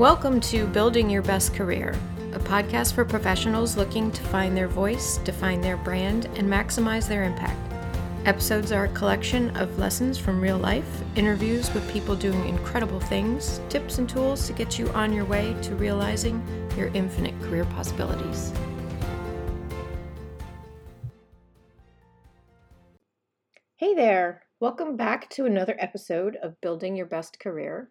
Welcome 0.00 0.40
to 0.40 0.66
Building 0.66 1.10
Your 1.10 1.20
Best 1.20 1.52
Career, 1.52 1.94
a 2.32 2.38
podcast 2.38 2.94
for 2.94 3.04
professionals 3.04 3.76
looking 3.76 4.10
to 4.12 4.22
find 4.22 4.56
their 4.56 4.66
voice, 4.66 5.18
define 5.18 5.60
their 5.60 5.76
brand, 5.76 6.24
and 6.36 6.48
maximize 6.48 7.06
their 7.06 7.24
impact. 7.24 7.60
Episodes 8.24 8.72
are 8.72 8.84
a 8.84 8.92
collection 8.94 9.54
of 9.58 9.78
lessons 9.78 10.16
from 10.16 10.40
real 10.40 10.56
life, 10.56 10.88
interviews 11.16 11.70
with 11.74 11.86
people 11.92 12.16
doing 12.16 12.48
incredible 12.48 12.98
things, 12.98 13.60
tips 13.68 13.98
and 13.98 14.08
tools 14.08 14.46
to 14.46 14.54
get 14.54 14.78
you 14.78 14.88
on 14.92 15.12
your 15.12 15.26
way 15.26 15.54
to 15.60 15.74
realizing 15.74 16.42
your 16.78 16.88
infinite 16.94 17.38
career 17.42 17.66
possibilities. 17.66 18.54
Hey 23.76 23.92
there! 23.94 24.44
Welcome 24.60 24.96
back 24.96 25.28
to 25.32 25.44
another 25.44 25.76
episode 25.78 26.38
of 26.42 26.58
Building 26.62 26.96
Your 26.96 27.04
Best 27.04 27.38
Career. 27.38 27.90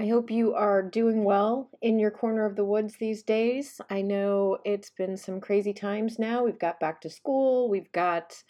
I 0.00 0.06
hope 0.06 0.30
you 0.30 0.54
are 0.54 0.80
doing 0.80 1.24
well 1.24 1.70
in 1.82 1.98
your 1.98 2.12
corner 2.12 2.46
of 2.46 2.54
the 2.54 2.64
woods 2.64 2.94
these 2.94 3.24
days. 3.24 3.80
I 3.90 4.00
know 4.00 4.58
it's 4.64 4.90
been 4.90 5.16
some 5.16 5.40
crazy 5.40 5.72
times 5.72 6.20
now. 6.20 6.44
We've 6.44 6.58
got 6.58 6.78
back 6.78 7.00
to 7.00 7.10
school. 7.10 7.68
We've 7.68 7.90
got, 7.90 8.40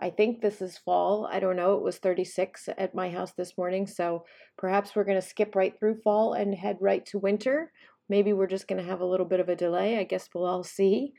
I 0.00 0.10
think 0.10 0.40
this 0.40 0.60
is 0.60 0.78
fall. 0.78 1.28
I 1.30 1.38
don't 1.38 1.54
know. 1.54 1.74
It 1.74 1.82
was 1.82 1.98
36 1.98 2.68
at 2.76 2.92
my 2.92 3.08
house 3.08 3.30
this 3.34 3.56
morning. 3.56 3.86
So 3.86 4.24
perhaps 4.58 4.96
we're 4.96 5.04
going 5.04 5.20
to 5.20 5.26
skip 5.26 5.54
right 5.54 5.78
through 5.78 6.00
fall 6.02 6.32
and 6.32 6.52
head 6.52 6.78
right 6.80 7.06
to 7.06 7.20
winter. 7.20 7.70
Maybe 8.08 8.32
we're 8.32 8.48
just 8.48 8.66
going 8.66 8.82
to 8.82 8.90
have 8.90 9.00
a 9.00 9.06
little 9.06 9.26
bit 9.26 9.38
of 9.38 9.48
a 9.48 9.54
delay. 9.54 9.98
I 9.98 10.02
guess 10.02 10.28
we'll 10.34 10.44
all 10.44 10.64
see. 10.64 11.12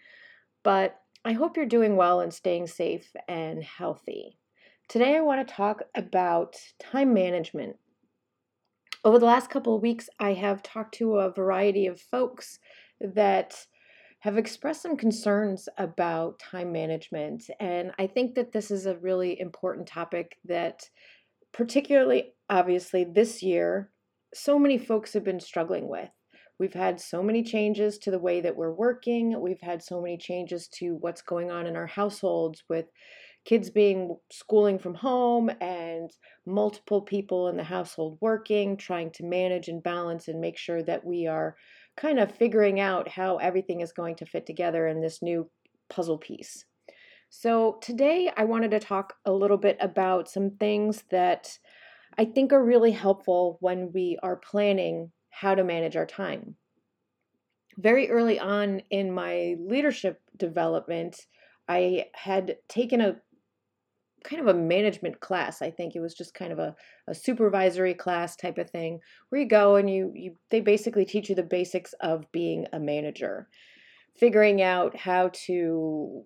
But 0.63 0.99
I 1.23 1.31
hope 1.31 1.55
you're 1.55 1.65
doing 1.65 1.95
well 1.95 2.19
and 2.19 2.33
staying 2.33 2.67
safe 2.67 3.09
and 3.29 3.63
healthy. 3.63 4.37
Today, 4.89 5.15
I 5.15 5.21
want 5.21 5.47
to 5.47 5.53
talk 5.53 5.83
about 5.95 6.57
time 6.77 7.13
management 7.13 7.77
over 9.03 9.19
the 9.19 9.25
last 9.25 9.49
couple 9.49 9.75
of 9.75 9.81
weeks, 9.81 10.09
I 10.19 10.33
have 10.33 10.63
talked 10.63 10.95
to 10.95 11.15
a 11.15 11.31
variety 11.31 11.87
of 11.87 12.01
folks 12.01 12.59
that 12.99 13.65
have 14.19 14.37
expressed 14.37 14.81
some 14.81 14.97
concerns 14.97 15.69
about 15.77 16.39
time 16.39 16.71
management. 16.71 17.43
And 17.59 17.91
I 17.99 18.07
think 18.07 18.35
that 18.35 18.51
this 18.51 18.71
is 18.71 18.85
a 18.85 18.97
really 18.97 19.39
important 19.39 19.87
topic 19.87 20.37
that, 20.45 20.89
particularly 21.53 22.33
obviously 22.49 23.03
this 23.03 23.43
year, 23.43 23.91
so 24.33 24.57
many 24.57 24.77
folks 24.77 25.13
have 25.13 25.23
been 25.23 25.39
struggling 25.39 25.87
with. 25.87 26.09
We've 26.59 26.73
had 26.73 26.99
so 26.99 27.21
many 27.21 27.43
changes 27.43 27.99
to 27.99 28.11
the 28.11 28.19
way 28.19 28.41
that 28.41 28.55
we're 28.55 28.73
working. 28.73 29.39
We've 29.39 29.61
had 29.61 29.83
so 29.83 30.01
many 30.01 30.17
changes 30.17 30.67
to 30.79 30.97
what's 30.99 31.21
going 31.21 31.51
on 31.51 31.67
in 31.67 31.75
our 31.75 31.85
households 31.85 32.63
with 32.67 32.87
kids 33.47 33.69
being 33.69 34.17
schooling 34.29 34.77
from 34.77 34.93
home 34.93 35.49
and 35.61 36.11
multiple 36.45 37.01
people 37.01 37.47
in 37.47 37.55
the 37.55 37.63
household 37.63 38.17
working, 38.19 38.75
trying 38.75 39.09
to 39.09 39.23
manage 39.23 39.69
and 39.69 39.81
balance 39.81 40.27
and 40.27 40.41
make 40.41 40.57
sure 40.57 40.83
that 40.83 41.05
we 41.05 41.25
are 41.25 41.55
kind 41.95 42.19
of 42.19 42.29
figuring 42.29 42.81
out 42.81 43.07
how 43.07 43.37
everything 43.37 43.79
is 43.79 43.93
going 43.93 44.15
to 44.17 44.25
fit 44.25 44.45
together 44.45 44.85
in 44.85 45.01
this 45.01 45.21
new 45.21 45.49
puzzle 45.89 46.17
piece. 46.17 46.65
So, 47.29 47.77
today 47.81 48.29
I 48.35 48.43
wanted 48.43 48.71
to 48.71 48.79
talk 48.79 49.13
a 49.25 49.31
little 49.31 49.57
bit 49.57 49.77
about 49.79 50.29
some 50.29 50.51
things 50.51 51.05
that 51.09 51.57
I 52.17 52.25
think 52.25 52.51
are 52.51 52.63
really 52.63 52.91
helpful 52.91 53.57
when 53.61 53.91
we 53.93 54.17
are 54.21 54.35
planning 54.35 55.11
how 55.29 55.55
to 55.55 55.63
manage 55.63 55.95
our 55.95 56.05
time. 56.05 56.55
Very 57.77 58.09
early 58.09 58.39
on 58.39 58.81
in 58.89 59.09
my 59.09 59.55
leadership 59.59 60.19
development, 60.35 61.27
I 61.69 62.05
had 62.13 62.57
taken 62.69 63.01
a 63.01 63.17
kind 64.23 64.41
of 64.41 64.47
a 64.47 64.59
management 64.59 65.19
class. 65.19 65.61
I 65.61 65.71
think 65.71 65.95
it 65.95 65.99
was 65.99 66.13
just 66.13 66.33
kind 66.33 66.51
of 66.51 66.59
a, 66.59 66.75
a 67.07 67.15
supervisory 67.15 67.93
class 67.93 68.35
type 68.35 68.57
of 68.57 68.69
thing 68.69 68.99
where 69.29 69.41
you 69.41 69.47
go 69.47 69.75
and 69.75 69.89
you, 69.89 70.11
you 70.15 70.35
they 70.49 70.59
basically 70.59 71.05
teach 71.05 71.29
you 71.29 71.35
the 71.35 71.43
basics 71.43 71.93
of 72.01 72.31
being 72.31 72.65
a 72.73 72.79
manager, 72.79 73.47
figuring 74.15 74.61
out 74.61 74.95
how 74.95 75.29
to 75.45 76.23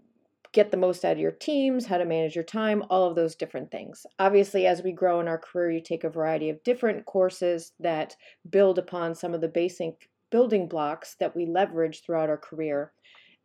get 0.54 0.72
the 0.72 0.78
most 0.78 1.06
out 1.06 1.14
of 1.14 1.20
your 1.20 1.32
teams, 1.32 1.86
how 1.86 1.98
to 1.98 2.06
manage 2.06 2.36
your 2.36 2.44
time, 2.44 2.84
all 2.90 3.08
of 3.08 3.16
those 3.16 3.36
different 3.36 3.72
things. 3.72 4.06
Obviously, 4.20 4.68
as 4.68 4.84
we 4.84 4.92
grow 4.92 5.20
in 5.22 5.28
our 5.28 5.38
career, 5.38 5.72
you 5.72 5.82
take 5.82 6.04
a 6.04 6.10
variety 6.10 6.50
of 6.50 6.64
different 6.64 7.06
courses 7.06 7.72
that 7.80 8.16
build 8.50 8.78
upon 8.78 9.16
some 9.16 9.34
of 9.34 9.42
the 9.42 9.48
basic 9.48 10.10
building 10.30 10.68
blocks 10.68 11.16
that 11.20 11.36
we 11.36 11.46
leverage 11.46 12.02
throughout 12.04 12.30
our 12.30 12.38
career. 12.38 12.92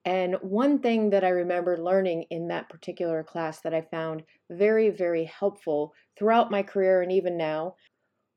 And 0.06 0.37
one 0.41 0.78
thing 0.78 1.11
that 1.11 1.25
I 1.25 1.31
remember 1.31 1.77
learning 1.77 2.27
in 2.31 2.47
that 2.49 2.69
particular 2.69 3.25
class 3.25 3.61
that 3.62 3.75
I 3.75 3.81
found 3.81 4.22
very, 4.49 4.89
very 4.89 5.25
helpful 5.25 5.93
throughout 6.17 6.49
my 6.49 6.62
career 6.62 7.03
and 7.03 7.11
even 7.11 7.37
now 7.37 7.75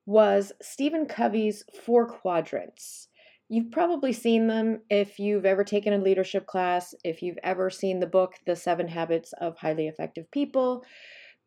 was 0.07 0.51
Stephen 0.63 1.05
Covey's 1.05 1.63
four 1.85 2.07
quadrants. 2.07 3.07
You've 3.49 3.69
probably 3.69 4.13
seen 4.13 4.47
them 4.47 4.81
if 4.89 5.19
you've 5.19 5.45
ever 5.45 5.63
taken 5.63 5.93
a 5.93 5.99
leadership 5.99 6.47
class, 6.47 6.95
if 7.03 7.21
you've 7.21 7.37
ever 7.43 7.69
seen 7.69 7.99
the 7.99 8.07
book, 8.07 8.33
The 8.47 8.55
Seven 8.55 8.87
Habits 8.87 9.33
of 9.39 9.55
Highly 9.57 9.87
Effective 9.87 10.29
People. 10.31 10.83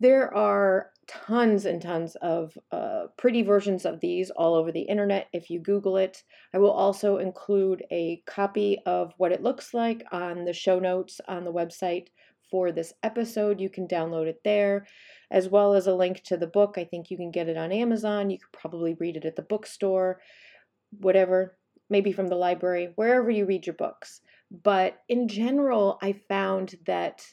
There 0.03 0.35
are 0.35 0.91
tons 1.07 1.65
and 1.65 1.81
tons 1.81 2.17
of 2.17 2.59
uh, 2.73 3.05
pretty 3.17 3.43
versions 3.43 3.85
of 3.85 4.01
these 4.01 4.31
all 4.31 4.57
over 4.57 4.73
the 4.73 4.81
internet 4.81 5.29
if 5.33 5.49
you 5.49 5.61
Google 5.61 5.97
it. 5.97 6.25
I 6.53 6.59
will 6.59 6.73
also 6.73 7.19
include 7.19 7.85
a 7.89 8.21
copy 8.27 8.81
of 8.85 9.15
what 9.19 9.31
it 9.31 9.45
looks 9.45 9.73
like 9.73 10.03
on 10.11 10.45
the 10.45 10.53
show 10.53 10.81
notes 10.81 11.21
on 11.29 11.45
the 11.45 11.53
website 11.53 12.09
for 12.51 12.73
this 12.73 12.93
episode. 13.05 13.61
You 13.61 13.71
can 13.71 13.87
download 13.87 14.27
it 14.27 14.41
there, 14.43 14.89
as 15.31 15.49
well 15.49 15.73
as 15.73 15.87
a 15.87 15.95
link 15.95 16.25
to 16.25 16.37
the 16.37 16.49
book. 16.49 16.75
I 16.79 16.85
think 16.85 17.09
you 17.09 17.17
can 17.17 17.31
get 17.31 17.49
it 17.49 17.57
on 17.57 17.71
Amazon. 17.71 18.29
You 18.29 18.39
could 18.39 18.61
probably 18.61 18.95
read 18.95 19.17
it 19.17 19.25
at 19.25 19.37
the 19.37 19.43
bookstore, 19.43 20.21
whatever, 20.99 21.57
maybe 21.89 22.11
from 22.11 22.27
the 22.27 22.35
library, 22.35 22.91
wherever 22.97 23.31
you 23.31 23.47
read 23.47 23.69
your 23.69 23.77
books. 23.77 24.21
But 24.51 24.99
in 25.09 25.29
general, 25.29 26.01
I 26.03 26.21
found 26.29 26.75
that 26.87 27.25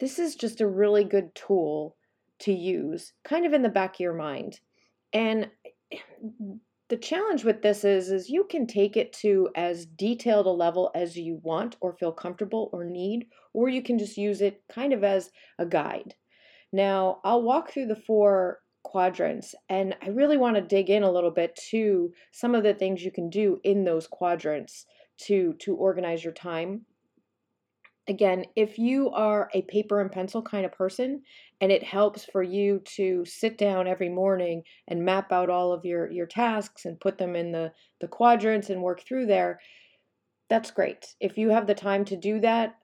this 0.00 0.18
is 0.18 0.34
just 0.34 0.60
a 0.60 0.66
really 0.66 1.04
good 1.04 1.32
tool 1.36 1.94
to 2.40 2.52
use 2.52 3.12
kind 3.24 3.46
of 3.46 3.52
in 3.52 3.62
the 3.62 3.68
back 3.68 3.94
of 3.94 4.00
your 4.00 4.14
mind. 4.14 4.60
And 5.12 5.50
eh, 5.92 5.98
the 6.88 6.96
challenge 6.96 7.44
with 7.44 7.62
this 7.62 7.84
is 7.84 8.10
is 8.10 8.30
you 8.30 8.44
can 8.50 8.66
take 8.66 8.96
it 8.96 9.12
to 9.12 9.48
as 9.54 9.86
detailed 9.86 10.46
a 10.46 10.50
level 10.50 10.90
as 10.94 11.16
you 11.16 11.40
want 11.42 11.76
or 11.80 11.92
feel 11.92 12.12
comfortable 12.12 12.70
or 12.72 12.84
need 12.84 13.26
or 13.52 13.68
you 13.68 13.82
can 13.82 13.98
just 13.98 14.16
use 14.16 14.40
it 14.40 14.62
kind 14.70 14.92
of 14.92 15.04
as 15.04 15.30
a 15.58 15.66
guide. 15.66 16.14
Now, 16.72 17.20
I'll 17.24 17.42
walk 17.42 17.70
through 17.70 17.86
the 17.86 17.96
four 17.96 18.60
quadrants 18.84 19.54
and 19.68 19.96
I 20.02 20.08
really 20.08 20.36
want 20.36 20.56
to 20.56 20.62
dig 20.62 20.88
in 20.88 21.02
a 21.02 21.10
little 21.10 21.30
bit 21.30 21.58
to 21.70 22.12
some 22.32 22.54
of 22.54 22.62
the 22.62 22.74
things 22.74 23.02
you 23.02 23.10
can 23.10 23.28
do 23.28 23.58
in 23.64 23.84
those 23.84 24.06
quadrants 24.06 24.86
to 25.26 25.54
to 25.60 25.74
organize 25.74 26.24
your 26.24 26.32
time 26.32 26.86
again, 28.08 28.44
if 28.56 28.78
you 28.78 29.10
are 29.10 29.50
a 29.54 29.62
paper 29.62 30.00
and 30.00 30.10
pencil 30.10 30.42
kind 30.42 30.64
of 30.64 30.72
person 30.72 31.22
and 31.60 31.70
it 31.70 31.82
helps 31.82 32.24
for 32.24 32.42
you 32.42 32.80
to 32.96 33.24
sit 33.26 33.58
down 33.58 33.86
every 33.86 34.08
morning 34.08 34.62
and 34.88 35.04
map 35.04 35.30
out 35.32 35.50
all 35.50 35.72
of 35.72 35.84
your, 35.84 36.10
your 36.10 36.26
tasks 36.26 36.84
and 36.84 37.00
put 37.00 37.18
them 37.18 37.36
in 37.36 37.52
the, 37.52 37.72
the 38.00 38.08
quadrants 38.08 38.70
and 38.70 38.82
work 38.82 39.02
through 39.06 39.26
there, 39.26 39.60
that's 40.48 40.70
great. 40.70 41.14
If 41.20 41.36
you 41.36 41.50
have 41.50 41.66
the 41.66 41.74
time 41.74 42.04
to 42.06 42.16
do 42.16 42.40
that, 42.40 42.74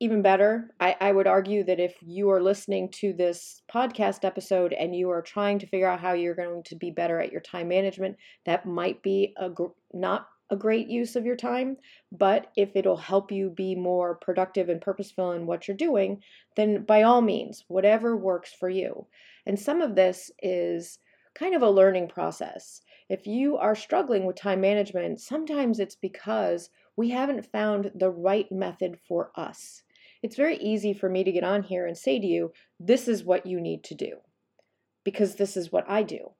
even 0.00 0.22
better. 0.22 0.70
I, 0.80 0.96
I 1.00 1.12
would 1.12 1.26
argue 1.26 1.64
that 1.64 1.80
if 1.80 1.94
you 2.00 2.30
are 2.30 2.42
listening 2.42 2.90
to 3.00 3.12
this 3.12 3.62
podcast 3.72 4.24
episode 4.24 4.72
and 4.72 4.94
you 4.94 5.10
are 5.10 5.22
trying 5.22 5.58
to 5.60 5.66
figure 5.66 5.88
out 5.88 6.00
how 6.00 6.12
you're 6.12 6.34
going 6.34 6.62
to 6.64 6.76
be 6.76 6.90
better 6.90 7.20
at 7.20 7.32
your 7.32 7.40
time 7.40 7.68
management, 7.68 8.16
that 8.46 8.66
might 8.66 9.02
be 9.02 9.34
a 9.36 9.50
gr- 9.50 9.74
not 9.92 10.28
a 10.52 10.56
great 10.56 10.86
use 10.86 11.16
of 11.16 11.24
your 11.24 11.34
time, 11.34 11.78
but 12.12 12.52
if 12.58 12.76
it'll 12.76 12.98
help 12.98 13.32
you 13.32 13.48
be 13.48 13.74
more 13.74 14.16
productive 14.16 14.68
and 14.68 14.82
purposeful 14.82 15.32
in 15.32 15.46
what 15.46 15.66
you're 15.66 15.76
doing, 15.76 16.22
then 16.56 16.84
by 16.84 17.02
all 17.02 17.22
means, 17.22 17.64
whatever 17.68 18.14
works 18.18 18.52
for 18.52 18.68
you. 18.68 19.06
And 19.46 19.58
some 19.58 19.80
of 19.80 19.94
this 19.94 20.30
is 20.42 20.98
kind 21.34 21.54
of 21.54 21.62
a 21.62 21.70
learning 21.70 22.08
process. 22.08 22.82
If 23.08 23.26
you 23.26 23.56
are 23.56 23.74
struggling 23.74 24.26
with 24.26 24.36
time 24.36 24.60
management, 24.60 25.20
sometimes 25.20 25.80
it's 25.80 25.96
because 25.96 26.68
we 26.96 27.08
haven't 27.08 27.50
found 27.50 27.90
the 27.94 28.10
right 28.10 28.52
method 28.52 28.98
for 29.08 29.32
us. 29.34 29.82
It's 30.22 30.36
very 30.36 30.58
easy 30.58 30.92
for 30.92 31.08
me 31.08 31.24
to 31.24 31.32
get 31.32 31.44
on 31.44 31.62
here 31.62 31.86
and 31.86 31.96
say 31.96 32.20
to 32.20 32.26
you, 32.26 32.52
this 32.78 33.08
is 33.08 33.24
what 33.24 33.46
you 33.46 33.58
need 33.58 33.84
to 33.84 33.94
do, 33.94 34.18
because 35.02 35.36
this 35.36 35.56
is 35.56 35.72
what 35.72 35.88
I 35.88 36.02
do 36.02 36.32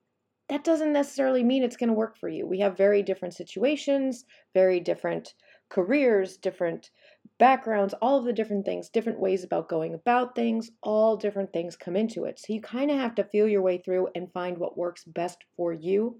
that 0.49 0.63
doesn't 0.63 0.93
necessarily 0.93 1.43
mean 1.43 1.63
it's 1.63 1.77
going 1.77 1.89
to 1.89 1.93
work 1.93 2.17
for 2.17 2.29
you. 2.29 2.45
We 2.45 2.59
have 2.59 2.77
very 2.77 3.01
different 3.01 3.33
situations, 3.33 4.25
very 4.53 4.79
different 4.79 5.33
careers, 5.69 6.37
different 6.37 6.91
backgrounds, 7.39 7.93
all 8.01 8.19
of 8.19 8.25
the 8.25 8.33
different 8.33 8.65
things, 8.65 8.89
different 8.89 9.19
ways 9.19 9.43
about 9.43 9.69
going 9.69 9.93
about 9.93 10.35
things, 10.35 10.69
all 10.81 11.15
different 11.17 11.51
things 11.53 11.75
come 11.75 11.95
into 11.95 12.25
it. 12.25 12.39
So 12.39 12.53
you 12.53 12.61
kind 12.61 12.91
of 12.91 12.97
have 12.97 13.15
to 13.15 13.23
feel 13.23 13.47
your 13.47 13.61
way 13.61 13.77
through 13.77 14.09
and 14.15 14.31
find 14.31 14.57
what 14.57 14.77
works 14.77 15.03
best 15.05 15.39
for 15.55 15.73
you. 15.73 16.19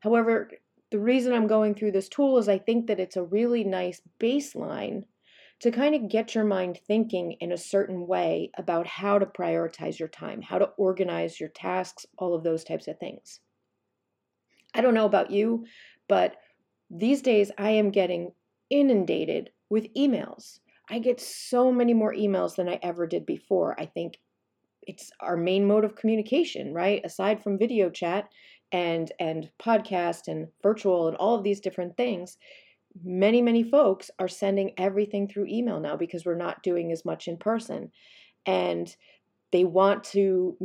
However, 0.00 0.50
the 0.90 1.00
reason 1.00 1.32
I'm 1.32 1.46
going 1.46 1.74
through 1.74 1.92
this 1.92 2.08
tool 2.08 2.38
is 2.38 2.48
I 2.48 2.58
think 2.58 2.86
that 2.86 3.00
it's 3.00 3.16
a 3.16 3.24
really 3.24 3.64
nice 3.64 4.02
baseline 4.20 5.04
to 5.62 5.70
kind 5.70 5.94
of 5.94 6.08
get 6.08 6.34
your 6.34 6.44
mind 6.44 6.78
thinking 6.86 7.32
in 7.40 7.52
a 7.52 7.56
certain 7.56 8.06
way 8.06 8.50
about 8.58 8.86
how 8.86 9.18
to 9.18 9.26
prioritize 9.26 9.98
your 9.98 10.08
time, 10.08 10.42
how 10.42 10.58
to 10.58 10.70
organize 10.76 11.40
your 11.40 11.48
tasks, 11.50 12.06
all 12.18 12.34
of 12.34 12.42
those 12.44 12.64
types 12.64 12.88
of 12.88 12.98
things. 12.98 13.40
I 14.74 14.80
don't 14.80 14.94
know 14.94 15.06
about 15.06 15.30
you, 15.30 15.66
but 16.08 16.36
These 16.90 17.22
days, 17.22 17.50
I 17.56 17.70
am 17.70 17.90
getting 17.90 18.32
inundated 18.68 19.50
with 19.70 19.92
emails. 19.94 20.60
I 20.90 20.98
get 20.98 21.20
so 21.20 21.72
many 21.72 21.94
more 21.94 22.14
emails 22.14 22.54
than 22.56 22.68
I 22.68 22.78
ever 22.82 23.06
did 23.06 23.24
before. 23.24 23.80
I 23.80 23.86
think 23.86 24.18
it's 24.82 25.10
our 25.20 25.36
main 25.36 25.66
mode 25.66 25.84
of 25.84 25.96
communication, 25.96 26.74
right? 26.74 27.00
Aside 27.04 27.42
from 27.42 27.58
video 27.58 27.88
chat 27.88 28.28
and 28.72 29.10
and 29.18 29.50
podcast 29.58 30.28
and 30.28 30.48
virtual 30.62 31.08
and 31.08 31.16
all 31.16 31.34
of 31.34 31.44
these 31.44 31.60
different 31.60 31.96
things, 31.96 32.36
many 33.02 33.42
many 33.42 33.62
folks 33.62 34.10
are 34.18 34.28
sending 34.28 34.72
everything 34.78 35.28
through 35.28 35.46
email 35.46 35.80
now 35.80 35.96
because 35.96 36.24
we're 36.24 36.34
not 36.34 36.62
doing 36.62 36.92
as 36.92 37.04
much 37.04 37.28
in 37.28 37.36
person. 37.36 37.90
And 38.46 38.94
they 39.52 39.64
want 39.64 40.04
to 40.04 40.56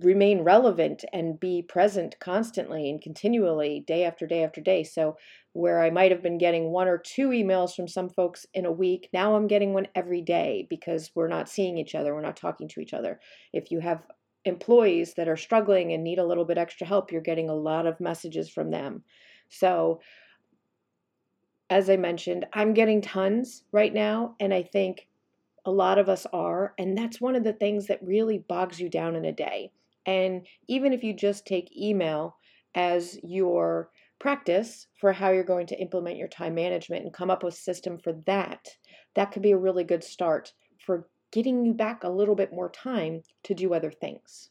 remain 0.00 0.42
relevant 0.42 1.04
and 1.12 1.40
be 1.40 1.62
present 1.62 2.16
constantly 2.20 2.88
and 2.88 3.02
continually 3.02 3.82
day 3.86 4.04
after 4.04 4.26
day 4.26 4.44
after 4.44 4.60
day. 4.60 4.84
So, 4.84 5.16
where 5.52 5.82
I 5.82 5.90
might 5.90 6.12
have 6.12 6.22
been 6.22 6.38
getting 6.38 6.70
one 6.70 6.88
or 6.88 6.98
two 6.98 7.30
emails 7.30 7.74
from 7.74 7.88
some 7.88 8.08
folks 8.08 8.46
in 8.54 8.64
a 8.64 8.72
week, 8.72 9.08
now 9.12 9.34
I'm 9.34 9.48
getting 9.48 9.72
one 9.72 9.88
every 9.94 10.22
day 10.22 10.66
because 10.70 11.10
we're 11.14 11.28
not 11.28 11.48
seeing 11.48 11.78
each 11.78 11.94
other, 11.94 12.14
we're 12.14 12.20
not 12.20 12.36
talking 12.36 12.68
to 12.68 12.80
each 12.80 12.94
other. 12.94 13.18
If 13.52 13.70
you 13.70 13.80
have 13.80 14.02
employees 14.44 15.14
that 15.16 15.28
are 15.28 15.36
struggling 15.36 15.92
and 15.92 16.04
need 16.04 16.18
a 16.18 16.26
little 16.26 16.44
bit 16.44 16.58
extra 16.58 16.86
help, 16.86 17.10
you're 17.10 17.20
getting 17.20 17.48
a 17.48 17.54
lot 17.54 17.86
of 17.86 18.00
messages 18.00 18.48
from 18.48 18.70
them. 18.70 19.02
So, 19.48 20.00
as 21.70 21.90
I 21.90 21.96
mentioned, 21.96 22.46
I'm 22.52 22.74
getting 22.74 23.00
tons 23.00 23.64
right 23.72 23.92
now, 23.92 24.34
and 24.40 24.54
I 24.54 24.62
think 24.62 25.08
a 25.66 25.70
lot 25.70 25.98
of 25.98 26.08
us 26.08 26.26
are. 26.32 26.74
And 26.78 26.96
that's 26.96 27.20
one 27.20 27.36
of 27.36 27.44
the 27.44 27.52
things 27.52 27.86
that 27.86 28.02
really 28.02 28.38
bogs 28.38 28.80
you 28.80 28.88
down 28.88 29.14
in 29.16 29.26
a 29.26 29.32
day. 29.32 29.70
And 30.06 30.46
even 30.66 30.92
if 30.92 31.02
you 31.04 31.12
just 31.12 31.46
take 31.46 31.76
email 31.76 32.36
as 32.74 33.18
your 33.22 33.90
practice 34.18 34.86
for 34.98 35.12
how 35.12 35.30
you're 35.30 35.44
going 35.44 35.66
to 35.66 35.78
implement 35.78 36.16
your 36.16 36.28
time 36.28 36.54
management 36.54 37.04
and 37.04 37.12
come 37.12 37.30
up 37.30 37.42
with 37.42 37.54
a 37.54 37.58
system 37.58 37.98
for 37.98 38.14
that, 38.24 38.66
that 39.14 39.30
could 39.30 39.42
be 39.42 39.50
a 39.50 39.58
really 39.58 39.84
good 39.84 40.02
start 40.02 40.52
for 40.78 41.06
getting 41.32 41.64
you 41.66 41.74
back 41.74 42.02
a 42.02 42.08
little 42.08 42.34
bit 42.34 42.52
more 42.52 42.70
time 42.70 43.22
to 43.42 43.54
do 43.54 43.74
other 43.74 43.90
things. 43.90 44.50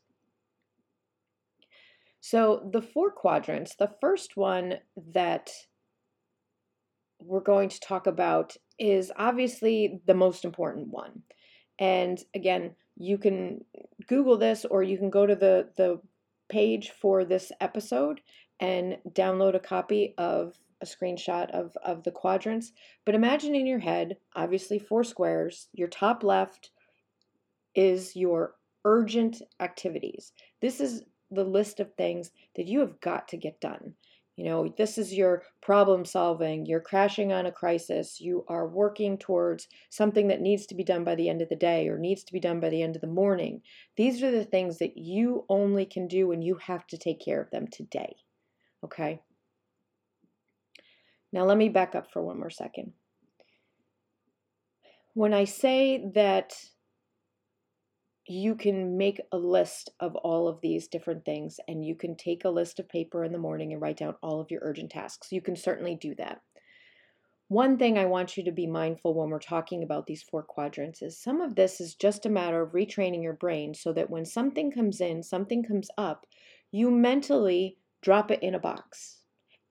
So, 2.20 2.70
the 2.72 2.82
four 2.82 3.12
quadrants, 3.12 3.76
the 3.76 3.92
first 4.02 4.36
one 4.36 4.76
that 5.14 5.50
we're 7.20 7.40
going 7.42 7.70
to 7.70 7.80
talk 7.80 8.08
about 8.08 8.56
is 8.80 9.12
obviously 9.16 10.02
the 10.06 10.14
most 10.14 10.46
important 10.46 10.88
one. 10.88 11.24
And 11.80 12.20
again, 12.36 12.76
you 12.96 13.18
can 13.18 13.64
Google 14.08 14.38
this 14.38 14.66
or 14.66 14.84
you 14.84 14.98
can 14.98 15.10
go 15.10 15.26
to 15.26 15.36
the, 15.36 15.70
the 15.78 16.00
page 16.50 16.92
for 16.92 17.26
this 17.26 17.52
episode 17.60 18.22
and 18.60 18.98
download 19.12 19.56
a 19.56 19.60
copy 19.60 20.14
of 20.18 20.56
a 20.82 20.86
screenshot 20.86 21.50
of, 21.52 21.76
of 21.84 22.04
the 22.04 22.12
quadrants. 22.12 22.72
But 23.06 23.16
imagine 23.16 23.56
in 23.56 23.68
your 23.68 23.80
head, 23.80 24.18
obviously 24.36 24.80
four 24.80 25.04
squares, 25.04 25.70
your 25.74 25.88
top 25.88 26.24
left 26.24 26.72
is 27.76 28.16
your 28.16 28.56
urgent 28.86 29.42
activities. 29.60 30.34
This 30.62 30.80
is 30.80 31.04
the 31.32 31.44
list 31.44 31.80
of 31.80 31.94
things 31.94 32.32
that 32.56 32.68
you 32.68 32.80
have 32.80 33.00
got 33.02 33.28
to 33.30 33.38
get 33.38 33.60
done. 33.60 33.94
You 34.38 34.46
know, 34.46 34.74
this 34.78 35.00
is 35.00 35.16
your 35.16 35.42
problem 35.64 36.06
solving, 36.06 36.68
you're 36.68 36.80
crashing 36.80 37.34
on 37.34 37.48
a 37.48 37.52
crisis, 37.52 38.22
you 38.22 38.46
are 38.48 38.68
working 38.68 39.18
towards 39.18 39.68
something 39.90 40.28
that 40.28 40.42
needs 40.42 40.68
to 40.68 40.76
be 40.76 40.84
done 40.84 41.04
by 41.04 41.16
the 41.16 41.28
end 41.28 41.42
of 41.42 41.50
the 41.50 41.56
day 41.56 41.88
or 41.88 41.98
needs 41.98 42.24
to 42.26 42.34
be 42.34 42.40
done 42.40 42.60
by 42.60 42.70
the 42.70 42.84
end 42.84 42.96
of 42.96 43.02
the 43.02 43.08
morning. 43.08 43.64
These 43.96 44.22
are 44.22 44.30
the 44.30 44.46
things 44.46 44.78
that 44.78 44.96
you 44.96 45.46
only 45.50 45.88
can 45.88 46.08
do 46.08 46.32
and 46.32 46.44
you 46.44 46.56
have 46.58 46.86
to 46.88 47.00
take 47.00 47.20
care 47.20 47.42
of 47.42 47.50
them 47.50 47.66
today. 47.68 48.16
Okay? 48.84 49.22
Now, 51.34 51.46
let 51.46 51.58
me 51.58 51.70
back 51.70 51.96
up 51.96 52.12
for 52.12 52.22
one 52.22 52.38
more 52.38 52.52
second. 52.52 52.94
When 55.16 55.34
I 55.34 55.46
say 55.46 56.12
that 56.14 56.54
you 58.30 58.56
can 58.56 58.98
make 58.98 59.22
a 59.32 59.38
list 59.38 59.90
of 60.00 60.16
all 60.18 60.48
of 60.48 60.60
these 60.62 60.88
different 60.88 61.24
things 61.24 61.60
and 61.68 61.86
you 61.86 61.96
can 61.96 62.16
take 62.16 62.44
a 62.44 62.50
list 62.50 62.80
of 62.80 62.90
paper 62.90 63.24
in 63.24 63.32
the 63.32 63.38
morning 63.38 63.72
and 63.72 63.82
write 63.82 63.98
down 63.98 64.16
all 64.22 64.42
of 64.42 64.52
your 64.52 64.62
urgent 64.64 64.92
tasks. 64.92 65.32
You 65.32 65.42
can 65.42 65.56
certainly 65.56 65.96
do 65.96 66.14
that. 66.16 66.42
One 67.50 67.78
thing 67.78 67.98
I 67.98 68.06
want 68.06 68.36
you 68.36 68.44
to 68.44 68.52
be 68.52 68.68
mindful 68.68 69.14
when 69.14 69.30
we're 69.30 69.40
talking 69.40 69.82
about 69.82 70.06
these 70.06 70.22
four 70.22 70.44
quadrants 70.44 71.02
is 71.02 71.18
some 71.18 71.40
of 71.40 71.56
this 71.56 71.80
is 71.80 71.96
just 71.96 72.26
a 72.26 72.30
matter 72.30 72.62
of 72.62 72.74
retraining 72.74 73.24
your 73.24 73.34
brain 73.34 73.74
so 73.74 73.94
that 73.94 74.10
when 74.10 74.26
something 74.26 74.70
comes 74.70 75.00
in, 75.00 75.24
something 75.24 75.64
comes 75.64 75.90
up, 75.98 76.26
you 76.72 76.92
mentally 76.92 77.78
drop 78.02 78.32
it 78.32 78.44
in 78.44 78.54
a 78.54 78.60
box 78.60 79.22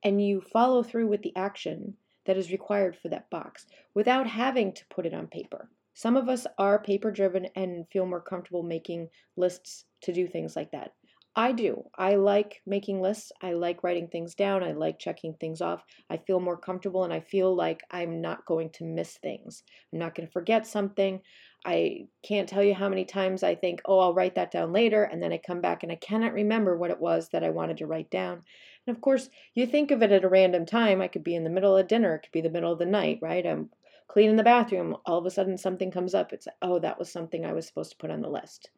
and 0.02 0.24
you 0.24 0.40
follow 0.40 0.82
through 0.82 1.08
with 1.08 1.20
the 1.20 1.36
action 1.36 1.94
that 2.24 2.38
is 2.38 2.50
required 2.50 2.96
for 2.96 3.10
that 3.10 3.28
box 3.28 3.66
without 3.92 4.26
having 4.26 4.72
to 4.72 4.86
put 4.86 5.04
it 5.04 5.12
on 5.12 5.26
paper. 5.26 5.68
Some 5.96 6.14
of 6.14 6.28
us 6.28 6.46
are 6.58 6.78
paper 6.78 7.10
driven 7.10 7.46
and 7.56 7.88
feel 7.90 8.04
more 8.04 8.20
comfortable 8.20 8.62
making 8.62 9.08
lists 9.34 9.86
to 10.02 10.12
do 10.12 10.28
things 10.28 10.54
like 10.54 10.70
that. 10.72 10.92
I 11.34 11.52
do. 11.52 11.84
I 11.96 12.16
like 12.16 12.60
making 12.66 13.00
lists. 13.00 13.32
I 13.40 13.54
like 13.54 13.82
writing 13.82 14.08
things 14.08 14.34
down. 14.34 14.62
I 14.62 14.72
like 14.72 14.98
checking 14.98 15.32
things 15.32 15.62
off. 15.62 15.82
I 16.10 16.18
feel 16.18 16.38
more 16.38 16.58
comfortable 16.58 17.04
and 17.04 17.14
I 17.14 17.20
feel 17.20 17.54
like 17.56 17.82
I'm 17.90 18.20
not 18.20 18.44
going 18.44 18.68
to 18.72 18.84
miss 18.84 19.16
things. 19.16 19.62
I'm 19.90 19.98
not 19.98 20.14
going 20.14 20.26
to 20.26 20.32
forget 20.32 20.66
something. 20.66 21.22
I 21.64 22.08
can't 22.22 22.46
tell 22.46 22.62
you 22.62 22.74
how 22.74 22.90
many 22.90 23.06
times 23.06 23.42
I 23.42 23.54
think, 23.54 23.80
oh, 23.86 23.98
I'll 23.98 24.14
write 24.14 24.34
that 24.34 24.50
down 24.50 24.74
later. 24.74 25.04
And 25.04 25.22
then 25.22 25.32
I 25.32 25.38
come 25.38 25.62
back 25.62 25.82
and 25.82 25.90
I 25.90 25.96
cannot 25.96 26.34
remember 26.34 26.76
what 26.76 26.90
it 26.90 27.00
was 27.00 27.30
that 27.30 27.42
I 27.42 27.48
wanted 27.48 27.78
to 27.78 27.86
write 27.86 28.10
down. 28.10 28.42
And 28.86 28.94
of 28.94 29.00
course, 29.00 29.30
you 29.54 29.66
think 29.66 29.90
of 29.90 30.02
it 30.02 30.12
at 30.12 30.24
a 30.24 30.28
random 30.28 30.66
time. 30.66 31.00
I 31.00 31.08
could 31.08 31.24
be 31.24 31.34
in 31.34 31.44
the 31.44 31.50
middle 31.50 31.74
of 31.74 31.88
dinner, 31.88 32.16
it 32.16 32.24
could 32.24 32.32
be 32.32 32.42
the 32.42 32.50
middle 32.50 32.72
of 32.72 32.78
the 32.78 32.84
night, 32.84 33.18
right? 33.22 33.46
I'm 33.46 33.70
cleaning 34.08 34.36
the 34.36 34.42
bathroom, 34.42 34.96
all 35.04 35.18
of 35.18 35.26
a 35.26 35.30
sudden 35.30 35.58
something 35.58 35.90
comes 35.90 36.14
up. 36.14 36.32
It's 36.32 36.48
oh, 36.62 36.78
that 36.80 36.98
was 36.98 37.10
something 37.10 37.44
I 37.44 37.52
was 37.52 37.66
supposed 37.66 37.90
to 37.90 37.96
put 37.96 38.10
on 38.10 38.22
the 38.22 38.28
list. 38.28 38.70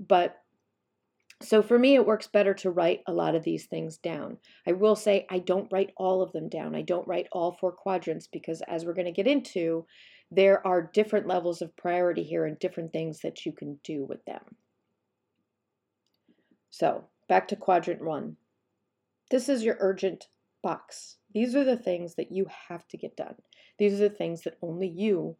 But 0.00 0.36
so 1.42 1.60
for 1.60 1.78
me, 1.78 1.94
it 1.94 2.06
works 2.06 2.28
better 2.28 2.54
to 2.54 2.70
write 2.70 3.02
a 3.06 3.12
lot 3.12 3.34
of 3.34 3.42
these 3.42 3.66
things 3.66 3.96
down. 3.96 4.38
I 4.66 4.72
will 4.72 4.94
say 4.94 5.26
I 5.28 5.40
don't 5.40 5.70
write 5.72 5.90
all 5.96 6.22
of 6.22 6.32
them 6.32 6.48
down. 6.48 6.74
I 6.74 6.82
don't 6.82 7.06
write 7.08 7.26
all 7.32 7.52
four 7.52 7.72
quadrants 7.72 8.28
because, 8.28 8.62
as 8.68 8.84
we're 8.84 8.94
going 8.94 9.06
to 9.06 9.12
get 9.12 9.26
into, 9.26 9.86
there 10.30 10.64
are 10.66 10.90
different 10.94 11.26
levels 11.26 11.60
of 11.60 11.76
priority 11.76 12.22
here 12.22 12.46
and 12.46 12.58
different 12.58 12.92
things 12.92 13.20
that 13.20 13.44
you 13.44 13.52
can 13.52 13.78
do 13.82 14.04
with 14.04 14.24
them. 14.24 14.56
So, 16.70 17.04
back 17.28 17.48
to 17.48 17.56
quadrant 17.56 18.02
one. 18.02 18.36
This 19.30 19.48
is 19.48 19.64
your 19.64 19.76
urgent 19.80 20.28
box. 20.62 21.16
These 21.34 21.56
are 21.56 21.64
the 21.64 21.76
things 21.76 22.14
that 22.14 22.30
you 22.30 22.46
have 22.68 22.86
to 22.88 22.96
get 22.96 23.16
done. 23.16 23.34
These 23.78 23.94
are 23.94 24.08
the 24.08 24.14
things 24.14 24.42
that 24.42 24.58
only 24.62 24.88
you 24.88 25.36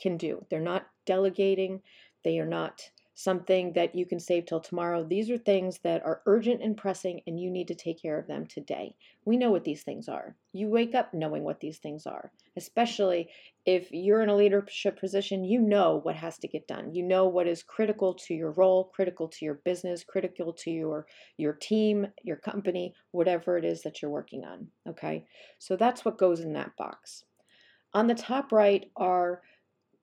can 0.00 0.16
do. 0.16 0.44
They're 0.50 0.60
not 0.60 0.86
delegating, 1.06 1.82
they 2.24 2.38
are 2.38 2.46
not 2.46 2.90
something 3.20 3.74
that 3.74 3.94
you 3.94 4.06
can 4.06 4.18
save 4.18 4.46
till 4.46 4.60
tomorrow. 4.60 5.04
These 5.04 5.30
are 5.30 5.36
things 5.36 5.78
that 5.84 6.02
are 6.06 6.22
urgent 6.24 6.62
and 6.62 6.74
pressing, 6.74 7.20
and 7.26 7.38
you 7.38 7.50
need 7.50 7.68
to 7.68 7.74
take 7.74 8.00
care 8.00 8.18
of 8.18 8.26
them 8.26 8.46
today. 8.46 8.94
We 9.26 9.36
know 9.36 9.50
what 9.50 9.64
these 9.64 9.82
things 9.82 10.08
are. 10.08 10.36
You 10.54 10.68
wake 10.68 10.94
up 10.94 11.12
knowing 11.12 11.44
what 11.44 11.60
these 11.60 11.76
things 11.76 12.06
are, 12.06 12.32
especially 12.56 13.28
if 13.66 13.92
you're 13.92 14.22
in 14.22 14.30
a 14.30 14.36
leadership 14.36 14.98
position, 14.98 15.44
you 15.44 15.60
know 15.60 16.00
what 16.02 16.16
has 16.16 16.38
to 16.38 16.48
get 16.48 16.66
done. 16.66 16.94
You 16.94 17.02
know 17.02 17.26
what 17.26 17.46
is 17.46 17.62
critical 17.62 18.14
to 18.14 18.32
your 18.32 18.52
role, 18.52 18.84
critical 18.84 19.28
to 19.28 19.44
your 19.44 19.60
business, 19.66 20.02
critical 20.02 20.54
to 20.54 20.70
your 20.70 21.06
your 21.36 21.52
team, 21.52 22.06
your 22.22 22.36
company, 22.36 22.94
whatever 23.10 23.58
it 23.58 23.66
is 23.66 23.82
that 23.82 24.00
you're 24.00 24.10
working 24.10 24.44
on, 24.44 24.68
okay? 24.88 25.26
So 25.58 25.76
that's 25.76 26.06
what 26.06 26.16
goes 26.16 26.40
in 26.40 26.54
that 26.54 26.74
box. 26.78 27.24
On 27.92 28.06
the 28.06 28.14
top 28.14 28.52
right 28.52 28.90
are 28.96 29.42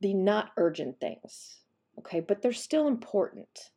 the 0.01 0.13
not 0.13 0.51
urgent 0.57 0.99
things 0.99 1.61
okay, 1.99 2.19
but 2.19 2.41
they're 2.41 2.53
still 2.53 2.87
important. 2.87 3.71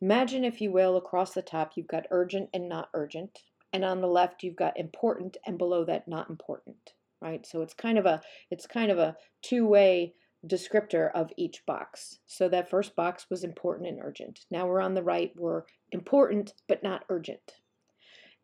Imagine, 0.00 0.44
if 0.44 0.60
you 0.60 0.70
will, 0.72 0.96
across 0.96 1.34
the 1.34 1.42
top 1.42 1.72
you've 1.74 1.88
got 1.88 2.06
urgent 2.10 2.48
and 2.54 2.68
not 2.68 2.88
urgent, 2.94 3.40
and 3.72 3.84
on 3.84 4.00
the 4.00 4.06
left 4.06 4.42
you've 4.42 4.56
got 4.56 4.78
important 4.78 5.36
and 5.46 5.58
below 5.58 5.84
that 5.84 6.08
not 6.08 6.30
important, 6.30 6.94
right? 7.20 7.44
So 7.46 7.62
it's 7.62 7.74
kind 7.74 7.98
of 7.98 8.06
a 8.06 8.22
it's 8.50 8.66
kind 8.66 8.90
of 8.90 8.98
a 8.98 9.16
two-way 9.42 10.14
descriptor 10.46 11.10
of 11.14 11.32
each 11.36 11.66
box. 11.66 12.20
So 12.26 12.48
that 12.48 12.70
first 12.70 12.94
box 12.94 13.26
was 13.28 13.42
important 13.42 13.88
and 13.88 14.00
urgent. 14.00 14.40
Now 14.50 14.66
we're 14.66 14.80
on 14.80 14.94
the 14.94 15.02
right, 15.02 15.32
we're 15.36 15.64
important 15.90 16.54
but 16.68 16.82
not 16.82 17.04
urgent. 17.08 17.54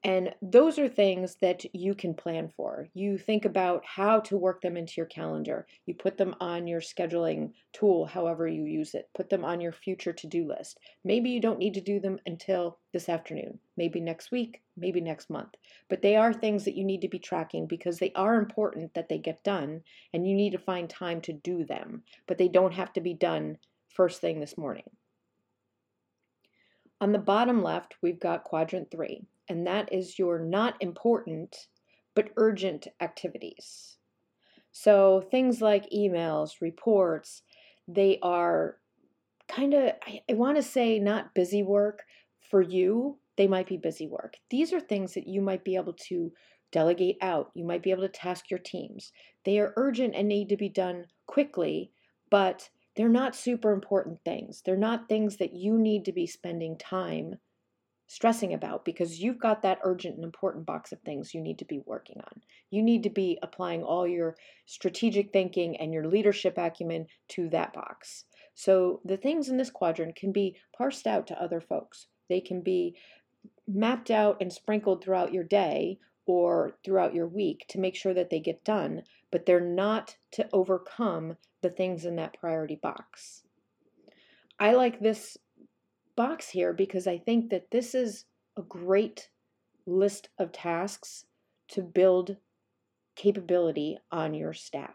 And 0.07 0.35
those 0.43 0.79
are 0.79 0.87
things 0.87 1.37
that 1.37 1.65
you 1.75 1.95
can 1.95 2.13
plan 2.13 2.53
for. 2.55 2.89
You 2.93 3.17
think 3.17 3.47
about 3.47 3.87
how 3.87 4.21
to 4.21 4.37
work 4.37 4.61
them 4.61 4.77
into 4.77 4.93
your 4.99 5.07
calendar. 5.07 5.67
You 5.87 5.95
put 5.95 6.19
them 6.19 6.35
on 6.41 6.67
your 6.67 6.83
scheduling 6.83 7.53
tool, 7.73 8.05
however 8.05 8.47
you 8.47 8.67
use 8.67 8.95
it. 8.95 9.09
Put 9.15 9.31
them 9.31 9.47
on 9.47 9.63
your 9.63 9.73
future 9.73 10.13
to 10.13 10.27
do 10.27 10.47
list. 10.47 10.79
Maybe 11.05 11.31
you 11.31 11.41
don't 11.41 11.59
need 11.59 11.73
to 11.75 11.81
do 11.81 12.01
them 12.01 12.19
until 12.27 12.77
this 12.93 13.09
afternoon, 13.09 13.59
maybe 13.79 13.99
next 13.99 14.31
week, 14.31 14.61
maybe 14.77 15.01
next 15.01 15.31
month. 15.31 15.55
But 15.89 16.03
they 16.03 16.17
are 16.17 16.35
things 16.35 16.67
that 16.67 16.77
you 16.77 16.85
need 16.85 17.01
to 17.01 17.09
be 17.09 17.19
tracking 17.19 17.67
because 17.67 17.99
they 17.99 18.13
are 18.15 18.35
important 18.35 18.93
that 18.93 19.09
they 19.09 19.17
get 19.17 19.43
done 19.43 19.81
and 20.13 20.29
you 20.29 20.35
need 20.35 20.53
to 20.53 20.59
find 20.59 20.91
time 20.91 21.23
to 21.23 21.33
do 21.33 21.65
them. 21.65 22.03
But 22.27 22.37
they 22.37 22.49
don't 22.49 22.75
have 22.75 22.93
to 22.93 23.01
be 23.01 23.15
done 23.15 23.57
first 23.89 24.21
thing 24.21 24.41
this 24.41 24.59
morning. 24.59 24.85
On 27.01 27.13
the 27.13 27.19
bottom 27.19 27.63
left, 27.63 27.95
we've 28.03 28.21
got 28.21 28.45
quadrant 28.45 28.91
three 28.91 29.25
and 29.49 29.67
that 29.67 29.93
is 29.93 30.19
your 30.19 30.39
not 30.39 30.77
important 30.81 31.69
but 32.15 32.31
urgent 32.37 32.87
activities. 33.01 33.97
So 34.73 35.25
things 35.31 35.61
like 35.61 35.91
emails, 35.91 36.61
reports, 36.61 37.43
they 37.87 38.19
are 38.23 38.79
kind 39.49 39.75
of, 39.75 39.93
I, 40.07 40.21
I 40.31 40.35
want 40.35 40.57
to 40.57 40.63
say, 40.63 40.99
not 40.99 41.35
busy 41.35 41.63
work 41.63 42.03
for 42.51 42.63
you. 42.63 43.19
They 43.37 43.47
might 43.47 43.67
be 43.67 43.77
busy 43.77 44.07
work. 44.07 44.37
These 44.51 44.73
are 44.73 44.81
things 44.81 45.15
that 45.15 45.27
you 45.27 45.41
might 45.41 45.65
be 45.65 45.77
able 45.77 45.95
to 46.09 46.33
delegate 46.73 47.19
out. 47.21 47.51
You 47.55 47.65
might 47.65 47.83
be 47.83 47.91
able 47.91 48.03
to 48.03 48.09
task 48.09 48.51
your 48.51 48.59
teams. 48.59 49.13
They 49.45 49.59
are 49.59 49.75
urgent 49.77 50.15
and 50.15 50.29
need 50.29 50.49
to 50.49 50.57
be 50.57 50.69
done 50.69 51.07
quickly, 51.27 51.91
but 52.31 52.71
they're 52.97 53.09
not 53.09 53.37
super 53.37 53.73
important 53.73 54.21
things. 54.25 54.63
They're 54.65 54.77
not 54.77 55.09
things 55.09 55.37
that 55.37 55.53
you 55.53 55.79
need 55.79 56.05
to 56.05 56.13
be 56.13 56.27
spending 56.27 56.79
time 56.79 57.37
stressing 58.15 58.55
about 58.55 58.85
because 58.85 59.19
you've 59.19 59.41
got 59.41 59.61
that 59.61 59.81
urgent 59.83 60.15
and 60.15 60.23
important 60.23 60.65
box 60.65 60.93
of 60.93 61.01
things 61.01 61.35
you 61.35 61.41
need 61.41 61.59
to 61.59 61.65
be 61.65 61.81
working 61.85 62.21
on. 62.21 62.41
You 62.71 62.81
need 62.81 63.03
to 63.03 63.11
be 63.11 63.41
applying 63.43 63.83
all 63.83 64.07
your 64.07 64.37
strategic 64.67 65.33
thinking 65.33 65.77
and 65.79 65.93
your 65.93 66.07
leadership 66.07 66.57
acumen 66.57 67.09
to 67.31 67.49
that 67.49 67.73
box. 67.73 68.27
So 68.55 69.01
the 69.05 69.17
things 69.17 69.49
in 69.49 69.57
this 69.57 69.69
quadrant 69.69 70.15
can 70.15 70.31
be 70.31 70.55
parsed 70.79 71.09
out 71.09 71.27
to 71.27 71.43
other 71.43 71.61
folks. 71.61 72.07
They 72.29 72.41
can 72.41 72.61
be 72.61 72.95
mapped 73.67 74.13
out 74.13 74.37
and 74.41 74.53
sprinkled 74.53 75.03
throughout 75.03 75.35
your 75.35 75.43
day 75.43 75.99
or 76.25 76.79
throughout 76.85 77.15
your 77.15 77.27
week 77.27 77.65
to 77.71 77.81
make 77.81 77.97
sure 77.97 78.15
that 78.15 78.31
they 78.31 78.39
get 78.39 78.65
done, 78.65 79.03
but 79.33 79.45
they're 79.45 79.59
not 79.59 80.19
to 80.35 80.49
overcome 80.53 81.37
the 81.63 81.71
things 81.71 82.05
in 82.05 82.15
that 82.15 82.39
priority 82.39 82.77
box. 82.77 83.43
I 84.61 84.75
like 84.75 85.01
this 85.01 85.37
box 86.17 86.51
here 86.51 86.73
because 86.73 87.07
I 87.07 87.19
think 87.19 87.51
that 87.51 87.71
this 87.71 87.95
is 87.95 88.25
a 88.57 88.63
great 88.63 89.29
list 89.87 90.29
of 90.39 90.53
tasks 90.53 91.27
to 91.69 91.83
build 91.83 92.37
capability 93.17 93.99
on 94.11 94.35
your 94.35 94.53
staff, 94.53 94.95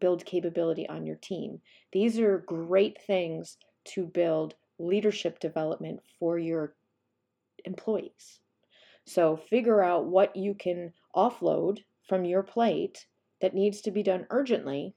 build 0.00 0.24
capability 0.24 0.88
on 0.88 1.06
your 1.06 1.16
team. 1.16 1.60
These 1.92 2.18
are 2.18 2.38
great 2.38 2.98
things 3.06 3.56
to 3.86 4.06
build 4.06 4.54
leadership 4.78 5.40
development 5.40 6.00
for 6.18 6.38
your 6.38 6.74
employees. 7.64 8.40
So 9.06 9.36
figure 9.36 9.82
out 9.82 10.06
what 10.06 10.36
you 10.36 10.54
can 10.54 10.92
offload 11.16 11.78
from 12.06 12.24
your 12.24 12.42
plate 12.42 13.06
that 13.40 13.54
needs 13.54 13.80
to 13.82 13.90
be 13.90 14.02
done 14.02 14.26
urgently. 14.30 14.94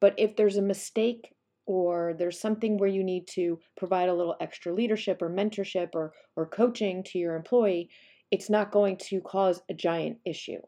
But 0.00 0.14
if 0.16 0.36
there's 0.36 0.56
a 0.56 0.62
mistake 0.62 1.34
or 1.68 2.14
there's 2.18 2.40
something 2.40 2.78
where 2.78 2.88
you 2.88 3.04
need 3.04 3.26
to 3.26 3.60
provide 3.76 4.08
a 4.08 4.14
little 4.14 4.34
extra 4.40 4.72
leadership 4.72 5.20
or 5.20 5.28
mentorship 5.28 5.90
or, 5.94 6.14
or 6.34 6.46
coaching 6.46 7.04
to 7.04 7.18
your 7.18 7.36
employee, 7.36 7.90
it's 8.30 8.48
not 8.48 8.72
going 8.72 8.96
to 8.96 9.20
cause 9.20 9.60
a 9.68 9.74
giant 9.74 10.16
issue. 10.24 10.60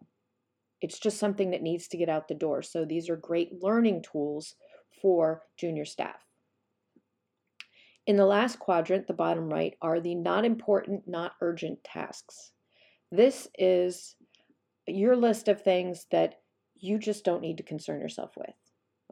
It's 0.82 0.98
just 0.98 1.18
something 1.18 1.52
that 1.52 1.62
needs 1.62 1.88
to 1.88 1.96
get 1.96 2.10
out 2.10 2.28
the 2.28 2.34
door. 2.34 2.60
So 2.60 2.84
these 2.84 3.08
are 3.08 3.16
great 3.16 3.62
learning 3.62 4.04
tools 4.12 4.56
for 5.00 5.42
junior 5.56 5.86
staff. 5.86 6.26
In 8.06 8.16
the 8.16 8.26
last 8.26 8.58
quadrant, 8.58 9.06
the 9.06 9.14
bottom 9.14 9.48
right, 9.48 9.76
are 9.80 10.00
the 10.00 10.14
not 10.14 10.44
important, 10.44 11.08
not 11.08 11.32
urgent 11.40 11.82
tasks. 11.82 12.52
This 13.10 13.48
is 13.58 14.16
your 14.86 15.16
list 15.16 15.48
of 15.48 15.62
things 15.62 16.06
that 16.10 16.40
you 16.78 16.98
just 16.98 17.24
don't 17.24 17.40
need 17.40 17.56
to 17.56 17.62
concern 17.62 18.00
yourself 18.00 18.32
with. 18.36 18.54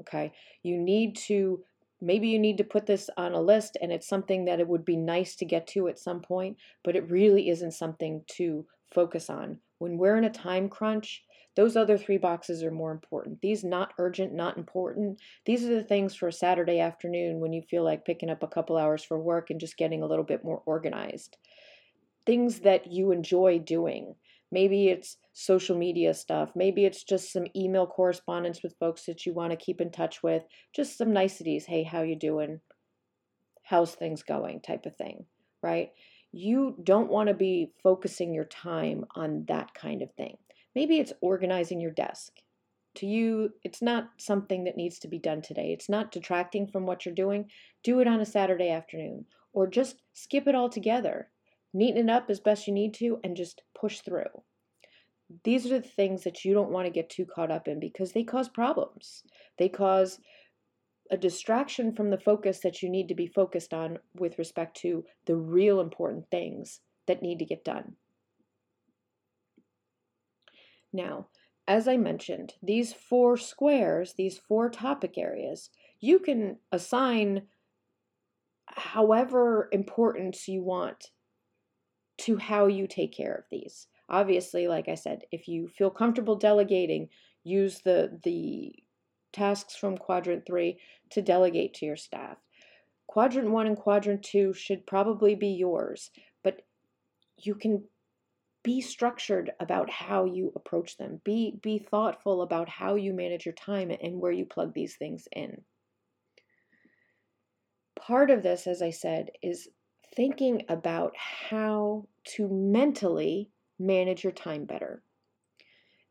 Okay. 0.00 0.32
You 0.62 0.78
need 0.78 1.16
to 1.28 1.64
maybe 2.00 2.28
you 2.28 2.38
need 2.38 2.58
to 2.58 2.64
put 2.64 2.86
this 2.86 3.10
on 3.16 3.32
a 3.32 3.40
list 3.40 3.76
and 3.80 3.92
it's 3.92 4.08
something 4.08 4.44
that 4.44 4.60
it 4.60 4.68
would 4.68 4.84
be 4.84 4.96
nice 4.96 5.34
to 5.36 5.44
get 5.44 5.66
to 5.68 5.88
at 5.88 5.98
some 5.98 6.20
point, 6.20 6.56
but 6.84 6.96
it 6.96 7.10
really 7.10 7.48
isn't 7.48 7.72
something 7.72 8.22
to 8.36 8.66
focus 8.92 9.28
on. 9.28 9.58
When 9.78 9.98
we're 9.98 10.16
in 10.16 10.24
a 10.24 10.30
time 10.30 10.68
crunch, 10.68 11.22
those 11.58 11.76
other 11.76 11.98
three 11.98 12.18
boxes 12.18 12.62
are 12.62 12.70
more 12.70 12.92
important. 12.92 13.40
These 13.40 13.64
not 13.64 13.92
urgent, 13.98 14.32
not 14.32 14.56
important. 14.56 15.20
These 15.44 15.64
are 15.64 15.74
the 15.74 15.82
things 15.82 16.14
for 16.14 16.28
a 16.28 16.32
Saturday 16.32 16.78
afternoon 16.78 17.40
when 17.40 17.52
you 17.52 17.62
feel 17.62 17.82
like 17.82 18.04
picking 18.04 18.30
up 18.30 18.44
a 18.44 18.48
couple 18.48 18.76
hours 18.76 19.02
for 19.02 19.18
work 19.18 19.50
and 19.50 19.58
just 19.58 19.76
getting 19.76 20.02
a 20.02 20.06
little 20.06 20.24
bit 20.24 20.44
more 20.44 20.62
organized. 20.66 21.36
Things 22.26 22.60
that 22.60 22.92
you 22.92 23.10
enjoy 23.10 23.58
doing. 23.58 24.14
Maybe 24.50 24.88
it's 24.88 25.18
social 25.32 25.76
media 25.76 26.14
stuff. 26.14 26.50
Maybe 26.54 26.84
it's 26.84 27.04
just 27.04 27.32
some 27.32 27.46
email 27.54 27.86
correspondence 27.86 28.62
with 28.62 28.78
folks 28.78 29.04
that 29.04 29.26
you 29.26 29.34
want 29.34 29.50
to 29.50 29.56
keep 29.56 29.80
in 29.80 29.90
touch 29.90 30.22
with. 30.22 30.44
Just 30.74 30.96
some 30.96 31.12
niceties. 31.12 31.66
Hey, 31.66 31.82
how 31.82 32.02
you 32.02 32.16
doing? 32.16 32.60
How's 33.62 33.94
things 33.94 34.22
going? 34.22 34.60
type 34.60 34.86
of 34.86 34.96
thing, 34.96 35.26
right? 35.62 35.90
You 36.32 36.76
don't 36.82 37.10
want 37.10 37.28
to 37.28 37.34
be 37.34 37.72
focusing 37.82 38.32
your 38.32 38.46
time 38.46 39.04
on 39.14 39.44
that 39.48 39.74
kind 39.74 40.02
of 40.02 40.12
thing. 40.14 40.38
Maybe 40.74 40.98
it's 40.98 41.12
organizing 41.20 41.80
your 41.80 41.90
desk. 41.90 42.32
To 42.96 43.06
you, 43.06 43.50
it's 43.62 43.82
not 43.82 44.10
something 44.16 44.64
that 44.64 44.76
needs 44.76 44.98
to 45.00 45.08
be 45.08 45.18
done 45.18 45.42
today. 45.42 45.72
It's 45.72 45.88
not 45.88 46.10
detracting 46.10 46.66
from 46.66 46.86
what 46.86 47.04
you're 47.04 47.14
doing. 47.14 47.50
Do 47.84 48.00
it 48.00 48.08
on 48.08 48.20
a 48.20 48.26
Saturday 48.26 48.70
afternoon 48.70 49.26
or 49.52 49.66
just 49.66 50.02
skip 50.14 50.48
it 50.48 50.54
all 50.54 50.68
together 50.68 51.28
neaten 51.74 52.08
it 52.08 52.10
up 52.10 52.30
as 52.30 52.40
best 52.40 52.66
you 52.66 52.72
need 52.72 52.94
to, 52.94 53.18
and 53.24 53.36
just 53.36 53.62
push 53.78 54.00
through. 54.00 54.42
These 55.44 55.66
are 55.66 55.80
the 55.80 55.88
things 55.88 56.24
that 56.24 56.44
you 56.44 56.54
don't 56.54 56.70
want 56.70 56.86
to 56.86 56.92
get 56.92 57.10
too 57.10 57.26
caught 57.26 57.50
up 57.50 57.68
in 57.68 57.80
because 57.80 58.12
they 58.12 58.24
cause 58.24 58.48
problems. 58.48 59.22
They 59.58 59.68
cause 59.68 60.18
a 61.10 61.16
distraction 61.16 61.92
from 61.92 62.10
the 62.10 62.18
focus 62.18 62.60
that 62.60 62.82
you 62.82 62.88
need 62.88 63.08
to 63.08 63.14
be 63.14 63.26
focused 63.26 63.72
on 63.72 63.98
with 64.14 64.38
respect 64.38 64.76
to 64.78 65.04
the 65.26 65.36
real 65.36 65.80
important 65.80 66.30
things 66.30 66.80
that 67.06 67.22
need 67.22 67.38
to 67.38 67.44
get 67.44 67.64
done. 67.64 67.96
Now, 70.92 71.28
as 71.66 71.86
I 71.86 71.98
mentioned, 71.98 72.54
these 72.62 72.92
four 72.94 73.36
squares, 73.36 74.14
these 74.14 74.38
four 74.38 74.70
topic 74.70 75.18
areas, 75.18 75.70
you 76.00 76.18
can 76.18 76.56
assign 76.72 77.42
however 78.66 79.68
importance 79.72 80.48
you 80.48 80.62
want 80.62 81.10
to 82.18 82.36
how 82.36 82.66
you 82.66 82.86
take 82.86 83.12
care 83.12 83.34
of 83.34 83.44
these. 83.50 83.86
Obviously, 84.08 84.68
like 84.68 84.88
I 84.88 84.94
said, 84.94 85.22
if 85.30 85.48
you 85.48 85.68
feel 85.68 85.90
comfortable 85.90 86.36
delegating, 86.36 87.08
use 87.44 87.80
the 87.80 88.18
the 88.24 88.74
tasks 89.32 89.76
from 89.76 89.98
quadrant 89.98 90.46
3 90.46 90.78
to 91.10 91.22
delegate 91.22 91.74
to 91.74 91.86
your 91.86 91.96
staff. 91.96 92.38
Quadrant 93.06 93.50
1 93.50 93.66
and 93.66 93.76
quadrant 93.76 94.22
2 94.22 94.52
should 94.52 94.86
probably 94.86 95.34
be 95.34 95.48
yours, 95.48 96.10
but 96.42 96.62
you 97.36 97.54
can 97.54 97.84
be 98.62 98.80
structured 98.80 99.52
about 99.60 99.88
how 99.88 100.24
you 100.24 100.52
approach 100.56 100.96
them. 100.96 101.20
Be 101.24 101.58
be 101.62 101.78
thoughtful 101.78 102.42
about 102.42 102.68
how 102.68 102.96
you 102.96 103.12
manage 103.12 103.46
your 103.46 103.54
time 103.54 103.90
and 103.90 104.20
where 104.20 104.32
you 104.32 104.44
plug 104.44 104.74
these 104.74 104.96
things 104.96 105.28
in. 105.32 105.62
Part 107.96 108.30
of 108.30 108.42
this, 108.42 108.66
as 108.66 108.82
I 108.82 108.90
said, 108.90 109.30
is 109.42 109.68
thinking 110.14 110.62
about 110.68 111.14
how 111.16 112.06
to 112.24 112.48
mentally 112.48 113.50
manage 113.78 114.24
your 114.24 114.32
time 114.32 114.64
better. 114.64 115.02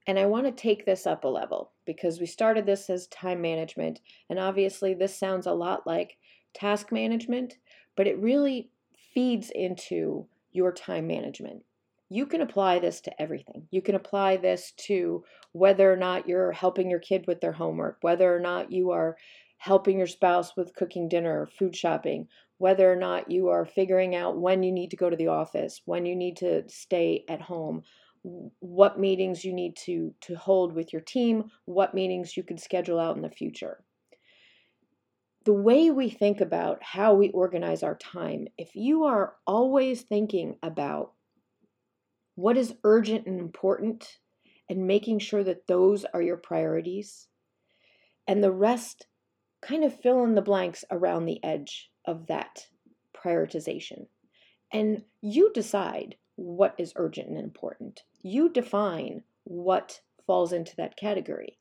And 0.08 0.18
I 0.18 0.26
want 0.26 0.46
to 0.46 0.52
take 0.52 0.86
this 0.86 1.06
up 1.06 1.26
a 1.26 1.28
level 1.28 1.72
because 1.86 2.20
we 2.20 2.26
started 2.26 2.66
this 2.66 2.90
as 2.90 3.08
time 3.08 3.42
management. 3.42 4.00
And 4.30 4.40
obviously, 4.40 4.94
this 4.94 5.18
sounds 5.18 5.48
a 5.48 5.52
lot 5.52 5.86
like 5.86 6.18
task 6.54 6.92
management, 6.92 7.58
but 7.96 8.08
it 8.08 8.18
really 8.20 8.70
feeds 9.14 9.50
into 9.50 10.26
your 10.54 10.72
time 10.72 11.08
management. 11.08 11.64
You 12.10 12.26
can 12.26 12.40
apply 12.40 12.80
this 12.80 13.02
to 13.02 13.22
everything. 13.22 13.68
You 13.70 13.82
can 13.82 13.96
apply 13.96 14.38
this 14.38 14.72
to 14.86 15.26
whether 15.52 15.92
or 15.92 15.98
not 15.98 16.28
you're 16.28 16.54
helping 16.54 16.90
your 16.90 17.00
kid 17.00 17.26
with 17.28 17.42
their 17.42 17.52
homework, 17.52 17.98
whether 18.00 18.34
or 18.34 18.40
not 18.40 18.72
you 18.72 18.92
are 18.92 19.18
helping 19.58 19.98
your 19.98 20.08
spouse 20.08 20.56
with 20.56 20.76
cooking 20.76 21.10
dinner, 21.10 21.42
or 21.42 21.48
food 21.48 21.76
shopping, 21.76 22.28
whether 22.58 22.92
or 22.92 22.96
not 22.96 23.30
you 23.30 23.50
are 23.50 23.66
figuring 23.66 24.16
out 24.16 24.38
when 24.38 24.64
you 24.64 24.72
need 24.72 24.92
to 24.92 24.98
go 24.98 25.10
to 25.10 25.16
the 25.16 25.28
office, 25.28 25.82
when 25.86 26.06
you 26.06 26.16
need 26.16 26.38
to 26.38 26.68
stay 26.70 27.24
at 27.30 27.42
home, 27.42 27.84
what 28.60 29.00
meetings 29.00 29.46
you 29.46 29.54
need 29.54 29.76
to, 29.76 30.14
to 30.22 30.36
hold 30.36 30.74
with 30.74 30.92
your 30.92 31.02
team, 31.02 31.52
what 31.66 31.94
meetings 31.94 32.36
you 32.36 32.44
can 32.44 32.58
schedule 32.58 33.00
out 33.00 33.16
in 33.16 33.22
the 33.22 33.30
future. 33.30 33.84
The 35.46 35.54
way 35.54 35.92
we 35.92 36.10
think 36.10 36.42
about 36.42 36.84
how 36.84 37.14
we 37.14 37.30
organize 37.30 37.84
our 37.84 37.96
time, 37.96 38.48
if 38.58 38.76
you 38.76 39.06
are 39.06 39.36
always 39.46 40.02
thinking 40.02 40.58
about 40.62 41.14
what 42.36 42.58
is 42.58 42.76
urgent 42.84 43.28
and 43.28 43.40
important 43.40 44.18
and 44.70 44.88
making 44.88 45.20
sure 45.20 45.44
that 45.44 45.68
those 45.68 46.06
are 46.14 46.22
your 46.22 46.38
priorities, 46.38 47.28
and 48.28 48.44
the 48.44 48.52
rest 48.52 49.08
kind 49.62 49.86
of 49.86 49.98
fill 50.02 50.24
in 50.24 50.36
the 50.36 50.42
blanks 50.42 50.84
around 50.92 51.26
the 51.26 51.42
edge 51.44 51.90
of 52.08 52.26
that 52.28 52.66
prioritization. 53.14 54.08
And 54.74 55.04
you 55.22 55.52
decide 55.54 56.16
what 56.36 56.74
is 56.78 56.94
urgent 56.96 57.28
and 57.30 57.38
important. 57.38 58.02
You 58.24 58.50
define 58.50 59.24
what 59.44 60.02
falls 60.26 60.52
into 60.54 60.76
that 60.78 60.98
category. 60.98 61.58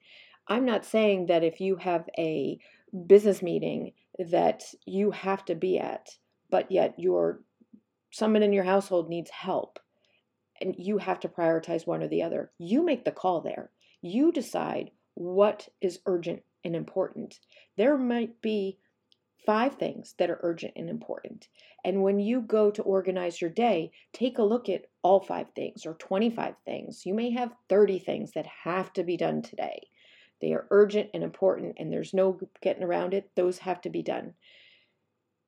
I'm 0.49 0.65
not 0.65 0.85
saying 0.85 1.27
that 1.27 1.45
if 1.45 1.61
you 1.61 1.77
have 1.77 2.09
a 2.19 2.59
business 3.07 3.43
meeting 3.43 3.93
that 4.19 4.63
you 4.87 5.11
have 5.11 5.45
to 5.47 5.55
be 5.55 5.79
at, 5.79 6.09
but 6.51 6.71
yet 6.71 6.95
your 6.99 7.41
someone 8.11 8.43
in 8.43 8.53
your 8.53 8.65
household 8.65 9.09
needs 9.11 9.31
help. 9.31 9.79
and 10.61 10.75
you 10.79 10.99
have 10.99 11.21
to 11.21 11.29
prioritize 11.29 11.87
one 11.87 12.03
or 12.03 12.09
the 12.09 12.23
other. 12.23 12.51
You 12.59 12.83
make 12.83 13.05
the 13.05 13.13
call 13.13 13.41
there. 13.41 13.71
You 14.01 14.33
decide 14.33 14.91
what 15.15 15.69
is 15.81 16.01
urgent 16.07 16.43
and 16.65 16.75
important. 16.75 17.39
There 17.77 17.99
might 17.99 18.41
be 18.41 18.79
five 19.45 19.77
things 19.77 20.15
that 20.19 20.31
are 20.31 20.41
urgent 20.43 20.73
and 20.77 20.89
important. 20.89 21.49
And 21.85 22.03
when 22.03 22.19
you 22.19 22.41
go 22.41 22.71
to 22.71 22.83
organize 22.83 23.41
your 23.41 23.51
day, 23.51 23.93
take 24.13 24.39
a 24.39 24.43
look 24.43 24.69
at 24.69 24.87
all 25.03 25.21
five 25.21 25.49
things 25.55 25.87
or 25.87 25.95
25 25.95 26.55
things. 26.65 27.07
You 27.07 27.15
may 27.15 27.31
have 27.31 27.53
30 27.69 27.99
things 28.01 28.33
that 28.33 28.47
have 28.65 28.93
to 28.95 29.05
be 29.05 29.17
done 29.17 29.43
today. 29.43 29.89
They 30.41 30.53
are 30.53 30.67
urgent 30.71 31.11
and 31.15 31.23
important, 31.23 31.77
and 31.79 31.93
there's 31.93 32.13
no 32.13 32.39
getting 32.61 32.83
around 32.83 33.15
it. 33.15 33.31
Those 33.37 33.59
have 33.59 33.81
to 33.83 33.91
be 33.91 34.03
done. 34.03 34.35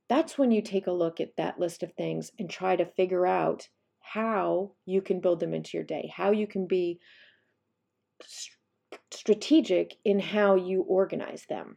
That's 0.09 0.39
when 0.39 0.51
you 0.51 0.63
take 0.63 0.87
a 0.87 0.93
look 0.93 1.21
at 1.21 1.37
that 1.37 1.59
list 1.59 1.83
of 1.83 1.93
things 1.93 2.33
and 2.39 2.49
try 2.49 2.77
to 2.77 2.87
figure 2.87 3.27
out 3.27 3.69
how 4.01 4.73
you 4.87 5.03
can 5.03 5.21
build 5.21 5.41
them 5.41 5.53
into 5.53 5.77
your 5.77 5.85
day, 5.85 6.11
how 6.15 6.31
you 6.31 6.47
can 6.47 6.67
be 6.67 6.99
strategic 9.11 9.97
in 10.05 10.19
how 10.19 10.55
you 10.55 10.83
organize 10.83 11.45
them. 11.49 11.77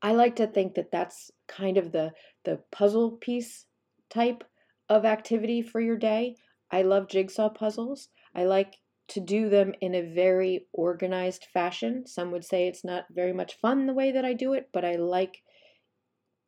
I 0.00 0.12
like 0.12 0.36
to 0.36 0.46
think 0.46 0.74
that 0.74 0.90
that's 0.90 1.30
kind 1.46 1.76
of 1.76 1.92
the 1.92 2.12
the 2.44 2.62
puzzle 2.70 3.12
piece 3.12 3.66
type 4.08 4.44
of 4.88 5.04
activity 5.04 5.60
for 5.62 5.80
your 5.80 5.96
day. 5.96 6.36
I 6.70 6.82
love 6.82 7.08
jigsaw 7.08 7.48
puzzles. 7.48 8.08
I 8.34 8.44
like 8.44 8.76
to 9.08 9.20
do 9.20 9.48
them 9.48 9.74
in 9.80 9.94
a 9.94 10.14
very 10.14 10.66
organized 10.72 11.46
fashion. 11.52 12.06
Some 12.06 12.30
would 12.30 12.44
say 12.44 12.66
it's 12.66 12.84
not 12.84 13.06
very 13.10 13.32
much 13.32 13.58
fun 13.58 13.86
the 13.86 13.94
way 13.94 14.12
that 14.12 14.24
I 14.24 14.34
do 14.34 14.52
it, 14.52 14.68
but 14.72 14.84
I 14.84 14.96
like 14.96 15.42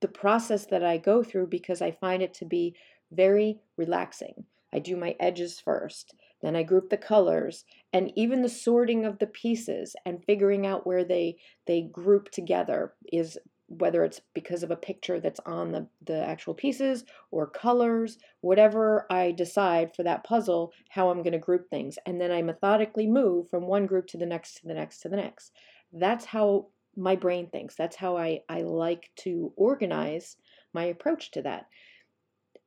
the 0.01 0.09
process 0.09 0.67
that 0.67 0.85
I 0.85 0.99
go 0.99 1.23
through 1.23 1.49
because 1.49 1.83
I 1.83 1.91
find 1.91 2.23
it 2.23 2.35
to 2.35 2.45
be 2.45 2.77
very 3.11 3.61
relaxing. 3.77 4.45
I 4.73 4.79
do 4.79 4.97
my 4.97 5.17
edges 5.19 5.59
first, 5.59 6.15
then 6.43 6.57
I 6.57 6.63
group 6.63 6.91
the 6.91 6.97
colors 6.97 7.65
and 7.93 8.13
even 8.17 8.43
the 8.43 8.49
sorting 8.49 9.05
of 9.05 9.19
the 9.19 9.27
pieces 9.27 9.95
and 10.05 10.25
figuring 10.25 10.67
out 10.67 10.87
where 10.87 11.05
they 11.05 11.37
they 11.67 11.83
group 11.83 12.31
together 12.31 12.95
is 13.13 13.39
whether 13.71 14.03
it's 14.03 14.21
because 14.35 14.65
of 14.65 14.73
a 14.73 14.77
picture 14.77 15.21
that's 15.21 15.39
on 15.47 15.71
the, 15.71 15.87
the 16.05 16.27
actual 16.27 16.55
pieces 16.55 17.05
or 17.31 17.47
colors, 17.47 18.19
whatever 18.41 19.07
I 19.11 19.31
decide 19.31 19.95
for 19.95 20.03
that 20.03 20.25
puzzle, 20.25 20.73
how 20.89 21.09
I'm 21.09 21.23
going 21.23 21.35
to 21.35 21.39
group 21.39 21.71
things. 21.71 21.97
And 22.05 22.21
then 22.21 22.33
I 22.33 22.43
methodically 22.43 23.07
move 23.07 23.49
from 23.49 23.69
one 23.69 23.87
group 23.87 24.09
to 24.09 24.19
the 24.19 24.27
next, 24.27 24.55
to 24.57 24.67
the 24.67 24.75
next, 24.75 25.01
to 25.03 25.09
the 25.09 25.17
next. 25.17 25.53
That's 25.93 26.25
how 26.25 26.67
my 26.97 27.15
brain 27.15 27.47
thinks. 27.47 27.77
That's 27.77 27.95
how 27.95 28.17
I, 28.17 28.41
I 28.49 28.63
like 28.63 29.09
to 29.19 29.53
organize 29.55 30.37
my 30.75 30.87
approach 30.87 31.31
to 31.33 31.43
that. 31.43 31.67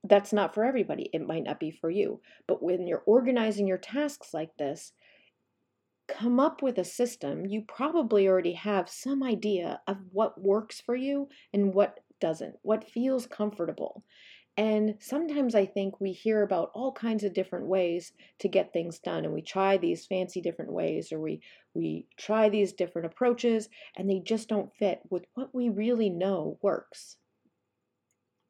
That's 0.04 0.34
not 0.34 0.54
for 0.54 0.66
everybody. 0.66 1.10
It 1.14 1.26
might 1.26 1.44
not 1.44 1.60
be 1.60 1.72
for 1.72 1.90
you. 1.90 2.22
But 2.48 2.62
when 2.62 2.88
you're 2.88 3.04
organizing 3.06 3.68
your 3.68 3.78
tasks 3.78 4.34
like 4.34 4.56
this, 4.58 4.94
come 6.08 6.40
up 6.40 6.62
with 6.62 6.78
a 6.78 6.84
system, 6.84 7.46
you 7.46 7.62
probably 7.62 8.28
already 8.28 8.54
have 8.54 8.90
some 8.90 9.24
idea 9.24 9.82
of 9.88 9.98
what 10.12 10.42
works 10.42 10.82
for 10.82 10.96
you 10.96 11.30
and 11.54 11.74
what 11.74 12.00
doesn't, 12.20 12.56
what 12.62 12.90
feels 12.90 13.26
comfortable. 13.28 14.04
And 14.56 14.96
sometimes 15.00 15.56
I 15.56 15.66
think 15.66 16.00
we 16.00 16.12
hear 16.12 16.44
about 16.44 16.70
all 16.76 16.92
kinds 16.92 17.24
of 17.24 17.34
different 17.34 17.66
ways 17.66 18.14
to 18.40 18.48
get 18.48 18.72
things 18.72 19.00
done 19.00 19.26
and 19.26 19.34
we 19.34 19.42
try 19.42 19.78
these 19.78 20.06
fancy 20.06 20.42
different 20.42 20.72
ways 20.72 21.12
or 21.12 21.20
we 21.20 21.42
we 21.74 22.06
try 22.18 22.50
these 22.50 22.72
different 22.72 23.08
approaches 23.08 23.68
and 23.98 24.08
they 24.08 24.20
just 24.20 24.48
don't 24.50 24.76
fit 24.76 25.02
with 25.10 25.26
what 25.34 25.56
we 25.56 25.70
really 25.70 26.12
know 26.12 26.60
works. 26.62 27.18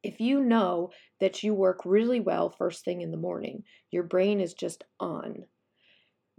If 0.04 0.20
you 0.20 0.42
know 0.42 0.92
that 1.20 1.44
you 1.44 1.54
work 1.54 1.82
really 1.86 2.20
well 2.20 2.50
first 2.50 2.86
thing 2.86 3.02
in 3.02 3.12
the 3.12 3.18
morning, 3.18 3.64
your 3.90 4.04
brain 4.04 4.42
is 4.42 4.54
just 4.54 4.84
on 5.00 5.46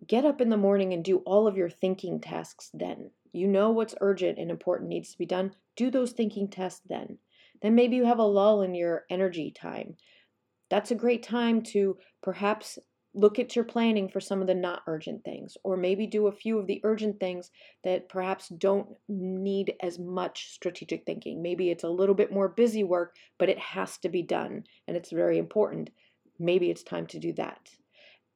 Get 0.06 0.24
up 0.24 0.40
in 0.40 0.50
the 0.50 0.56
morning 0.56 0.92
and 0.92 1.04
do 1.04 1.18
all 1.18 1.46
of 1.46 1.56
your 1.56 1.70
thinking 1.70 2.20
tasks 2.20 2.70
then. 2.74 3.10
You 3.32 3.48
know 3.48 3.70
what's 3.70 3.94
urgent 4.00 4.38
and 4.38 4.50
important 4.50 4.90
needs 4.90 5.12
to 5.12 5.18
be 5.18 5.24
done. 5.24 5.54
Do 5.76 5.90
those 5.90 6.12
thinking 6.12 6.48
tasks 6.48 6.84
then. 6.88 7.18
Then 7.62 7.74
maybe 7.74 7.96
you 7.96 8.04
have 8.04 8.18
a 8.18 8.24
lull 8.24 8.62
in 8.62 8.74
your 8.74 9.04
energy 9.08 9.50
time. 9.50 9.96
That's 10.68 10.90
a 10.90 10.96
great 10.96 11.22
time 11.22 11.62
to 11.62 11.96
perhaps 12.22 12.78
look 13.14 13.38
at 13.38 13.54
your 13.54 13.64
planning 13.64 14.08
for 14.08 14.20
some 14.20 14.40
of 14.40 14.48
the 14.48 14.54
not 14.54 14.82
urgent 14.86 15.24
things, 15.24 15.56
or 15.62 15.76
maybe 15.76 16.06
do 16.06 16.26
a 16.26 16.32
few 16.32 16.58
of 16.58 16.66
the 16.66 16.80
urgent 16.82 17.20
things 17.20 17.50
that 17.84 18.08
perhaps 18.08 18.48
don't 18.48 18.88
need 19.08 19.74
as 19.80 19.98
much 19.98 20.50
strategic 20.50 21.06
thinking. 21.06 21.40
Maybe 21.40 21.70
it's 21.70 21.84
a 21.84 21.88
little 21.88 22.14
bit 22.14 22.32
more 22.32 22.48
busy 22.48 22.82
work, 22.82 23.16
but 23.38 23.48
it 23.48 23.58
has 23.58 23.98
to 23.98 24.08
be 24.08 24.22
done 24.22 24.64
and 24.88 24.96
it's 24.96 25.10
very 25.10 25.38
important. 25.38 25.90
Maybe 26.38 26.70
it's 26.70 26.82
time 26.82 27.06
to 27.08 27.20
do 27.20 27.32
that. 27.34 27.70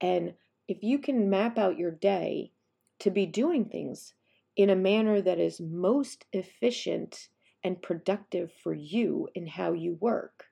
And 0.00 0.34
if 0.68 0.82
you 0.82 0.98
can 0.98 1.28
map 1.28 1.58
out 1.58 1.78
your 1.78 1.90
day 1.90 2.52
to 3.00 3.10
be 3.10 3.26
doing 3.26 3.64
things 3.64 4.14
in 4.56 4.70
a 4.70 4.76
manner 4.76 5.20
that 5.20 5.40
is 5.40 5.60
most 5.60 6.24
efficient 6.32 7.28
and 7.64 7.82
productive 7.82 8.52
for 8.62 8.74
you 8.74 9.28
in 9.34 9.46
how 9.46 9.72
you 9.72 9.98
work, 10.00 10.44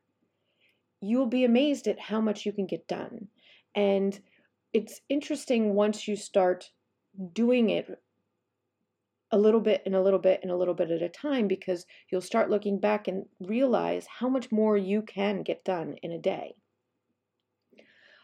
you 1.00 1.18
will 1.18 1.26
be 1.26 1.44
amazed 1.44 1.86
at 1.86 2.00
how 2.00 2.20
much 2.20 2.44
you 2.44 2.52
can 2.52 2.66
get 2.66 2.88
done. 2.88 3.28
And 3.76 4.18
it's 4.72 5.00
interesting 5.08 5.74
once 5.74 6.08
you 6.08 6.16
start 6.16 6.70
doing 7.32 7.70
it 7.70 7.86
a 9.30 9.38
little 9.38 9.60
bit 9.60 9.82
and 9.86 9.94
a 9.94 10.02
little 10.02 10.18
bit 10.18 10.40
and 10.42 10.50
a 10.50 10.56
little 10.56 10.74
bit 10.74 10.90
at 10.90 11.02
a 11.02 11.08
time 11.08 11.46
because 11.46 11.86
you'll 12.10 12.20
start 12.20 12.50
looking 12.50 12.78
back 12.80 13.06
and 13.06 13.26
realize 13.40 14.06
how 14.06 14.28
much 14.28 14.50
more 14.50 14.76
you 14.76 15.02
can 15.02 15.42
get 15.42 15.64
done 15.64 15.96
in 16.02 16.12
a 16.12 16.18
day. 16.18 16.54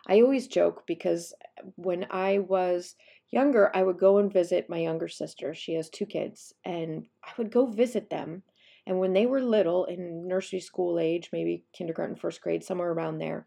I 0.06 0.20
always 0.20 0.48
joke 0.48 0.84
because 0.86 1.32
when 1.76 2.06
I 2.10 2.38
was 2.38 2.96
younger, 3.30 3.74
I 3.74 3.82
would 3.82 3.98
go 3.98 4.18
and 4.18 4.32
visit 4.32 4.68
my 4.68 4.78
younger 4.78 5.08
sister. 5.08 5.54
She 5.54 5.74
has 5.74 5.88
two 5.88 6.06
kids, 6.06 6.52
and 6.64 7.06
I 7.24 7.30
would 7.38 7.52
go 7.52 7.66
visit 7.66 8.10
them. 8.10 8.42
And 8.86 8.98
when 8.98 9.12
they 9.12 9.26
were 9.26 9.40
little, 9.40 9.84
in 9.84 10.26
nursery 10.26 10.58
school 10.58 10.98
age, 10.98 11.30
maybe 11.32 11.64
kindergarten, 11.72 12.16
first 12.16 12.40
grade, 12.40 12.64
somewhere 12.64 12.90
around 12.90 13.18
there, 13.18 13.46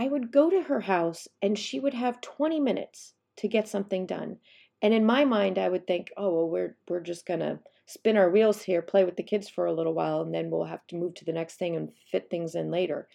I 0.00 0.06
would 0.06 0.30
go 0.30 0.48
to 0.48 0.62
her 0.62 0.82
house 0.82 1.26
and 1.42 1.58
she 1.58 1.80
would 1.80 1.94
have 1.94 2.20
20 2.20 2.60
minutes 2.60 3.14
to 3.38 3.48
get 3.48 3.66
something 3.66 4.06
done. 4.06 4.38
And 4.80 4.94
in 4.94 5.04
my 5.04 5.24
mind, 5.24 5.58
I 5.58 5.68
would 5.68 5.88
think, 5.88 6.12
oh, 6.16 6.32
well, 6.32 6.48
we're, 6.48 6.76
we're 6.88 7.00
just 7.00 7.26
going 7.26 7.40
to 7.40 7.58
spin 7.86 8.16
our 8.16 8.30
wheels 8.30 8.62
here, 8.62 8.80
play 8.80 9.04
with 9.04 9.16
the 9.16 9.24
kids 9.24 9.48
for 9.48 9.66
a 9.66 9.72
little 9.72 9.94
while, 9.94 10.20
and 10.20 10.32
then 10.32 10.50
we'll 10.50 10.66
have 10.66 10.86
to 10.86 10.96
move 10.96 11.14
to 11.14 11.24
the 11.24 11.32
next 11.32 11.56
thing 11.56 11.74
and 11.74 11.90
fit 12.12 12.30
things 12.30 12.54
in 12.54 12.70
later. 12.70 13.08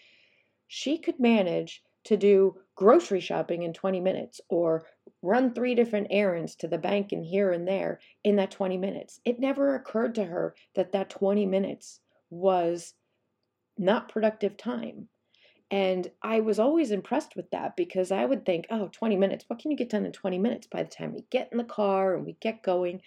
She 0.67 0.97
could 0.97 1.21
manage 1.21 1.81
to 2.03 2.17
do 2.17 2.57
grocery 2.75 3.21
shopping 3.21 3.63
in 3.63 3.71
20 3.71 4.01
minutes 4.01 4.41
or 4.49 4.85
run 5.21 5.53
three 5.53 5.75
different 5.75 6.07
errands 6.09 6.53
to 6.57 6.67
the 6.67 6.77
bank 6.77 7.13
and 7.13 7.23
here 7.23 7.53
and 7.53 7.65
there 7.65 8.01
in 8.25 8.35
that 8.35 8.51
20 8.51 8.75
minutes. 8.75 9.21
It 9.23 9.39
never 9.39 9.73
occurred 9.73 10.15
to 10.15 10.25
her 10.25 10.53
that 10.75 10.91
that 10.91 11.09
20 11.09 11.45
minutes 11.45 12.01
was 12.29 12.93
not 13.77 14.09
productive 14.09 14.57
time. 14.57 15.07
And 15.73 16.11
I 16.21 16.39
was 16.39 16.59
always 16.59 16.91
impressed 16.91 17.35
with 17.35 17.49
that 17.49 17.75
because 17.75 18.11
I 18.11 18.25
would 18.25 18.45
think, 18.45 18.67
oh, 18.69 18.89
20 18.91 19.15
minutes, 19.15 19.45
what 19.47 19.57
can 19.57 19.71
you 19.71 19.77
get 19.77 19.89
done 19.89 20.05
in 20.05 20.11
20 20.11 20.37
minutes 20.37 20.67
by 20.67 20.83
the 20.83 20.89
time 20.89 21.15
we 21.15 21.25
get 21.31 21.49
in 21.51 21.57
the 21.57 21.63
car 21.63 22.13
and 22.13 22.27
we 22.27 22.33
get 22.39 22.61
going? 22.61 23.01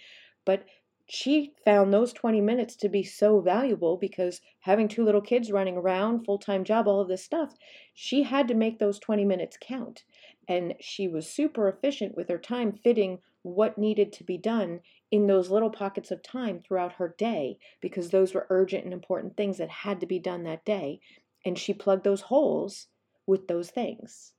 But 0.44 0.64
she 1.07 1.55
found 1.64 1.94
those 1.94 2.12
20 2.12 2.40
minutes 2.40 2.74
to 2.79 2.88
be 2.88 3.05
so 3.05 3.38
valuable 3.38 3.96
because 3.96 4.40
having 4.62 4.88
two 4.88 5.05
little 5.05 5.20
kids 5.20 5.52
running 5.52 5.76
around, 5.76 6.24
full 6.24 6.40
time 6.40 6.64
job, 6.64 6.88
all 6.88 7.00
of 7.00 7.07
this 7.07 7.22
stuff, 7.22 7.55
she 7.94 8.24
had 8.24 8.48
to 8.48 8.55
make 8.55 8.81
those 8.81 8.98
20 8.98 9.24
minutes 9.24 9.57
count. 9.61 10.02
And 10.48 10.74
she 10.81 11.07
was 11.07 11.31
super 11.31 11.68
efficient 11.68 12.16
with 12.16 12.29
her 12.29 12.38
time 12.38 12.72
fitting 12.72 13.20
what 13.42 13.79
needed 13.79 14.12
to 14.14 14.24
be 14.24 14.38
done 14.38 14.81
in 15.12 15.29
those 15.29 15.50
little 15.50 15.70
pockets 15.70 16.11
of 16.11 16.20
time 16.20 16.62
throughout 16.66 16.94
her 16.94 17.14
day 17.16 17.59
because 17.81 18.11
those 18.11 18.35
were 18.35 18.48
urgent 18.50 18.83
and 18.83 18.92
important 18.92 19.37
things 19.37 19.59
that 19.59 19.70
had 19.70 20.00
to 20.00 20.07
be 20.07 20.18
done 20.18 20.42
that 20.42 20.64
day. 20.64 20.98
And 21.46 21.59
she 21.59 21.72
plugged 21.72 22.04
those 22.04 22.20
holes 22.20 22.88
with 23.26 23.48
those 23.48 23.70
things. 23.70 24.35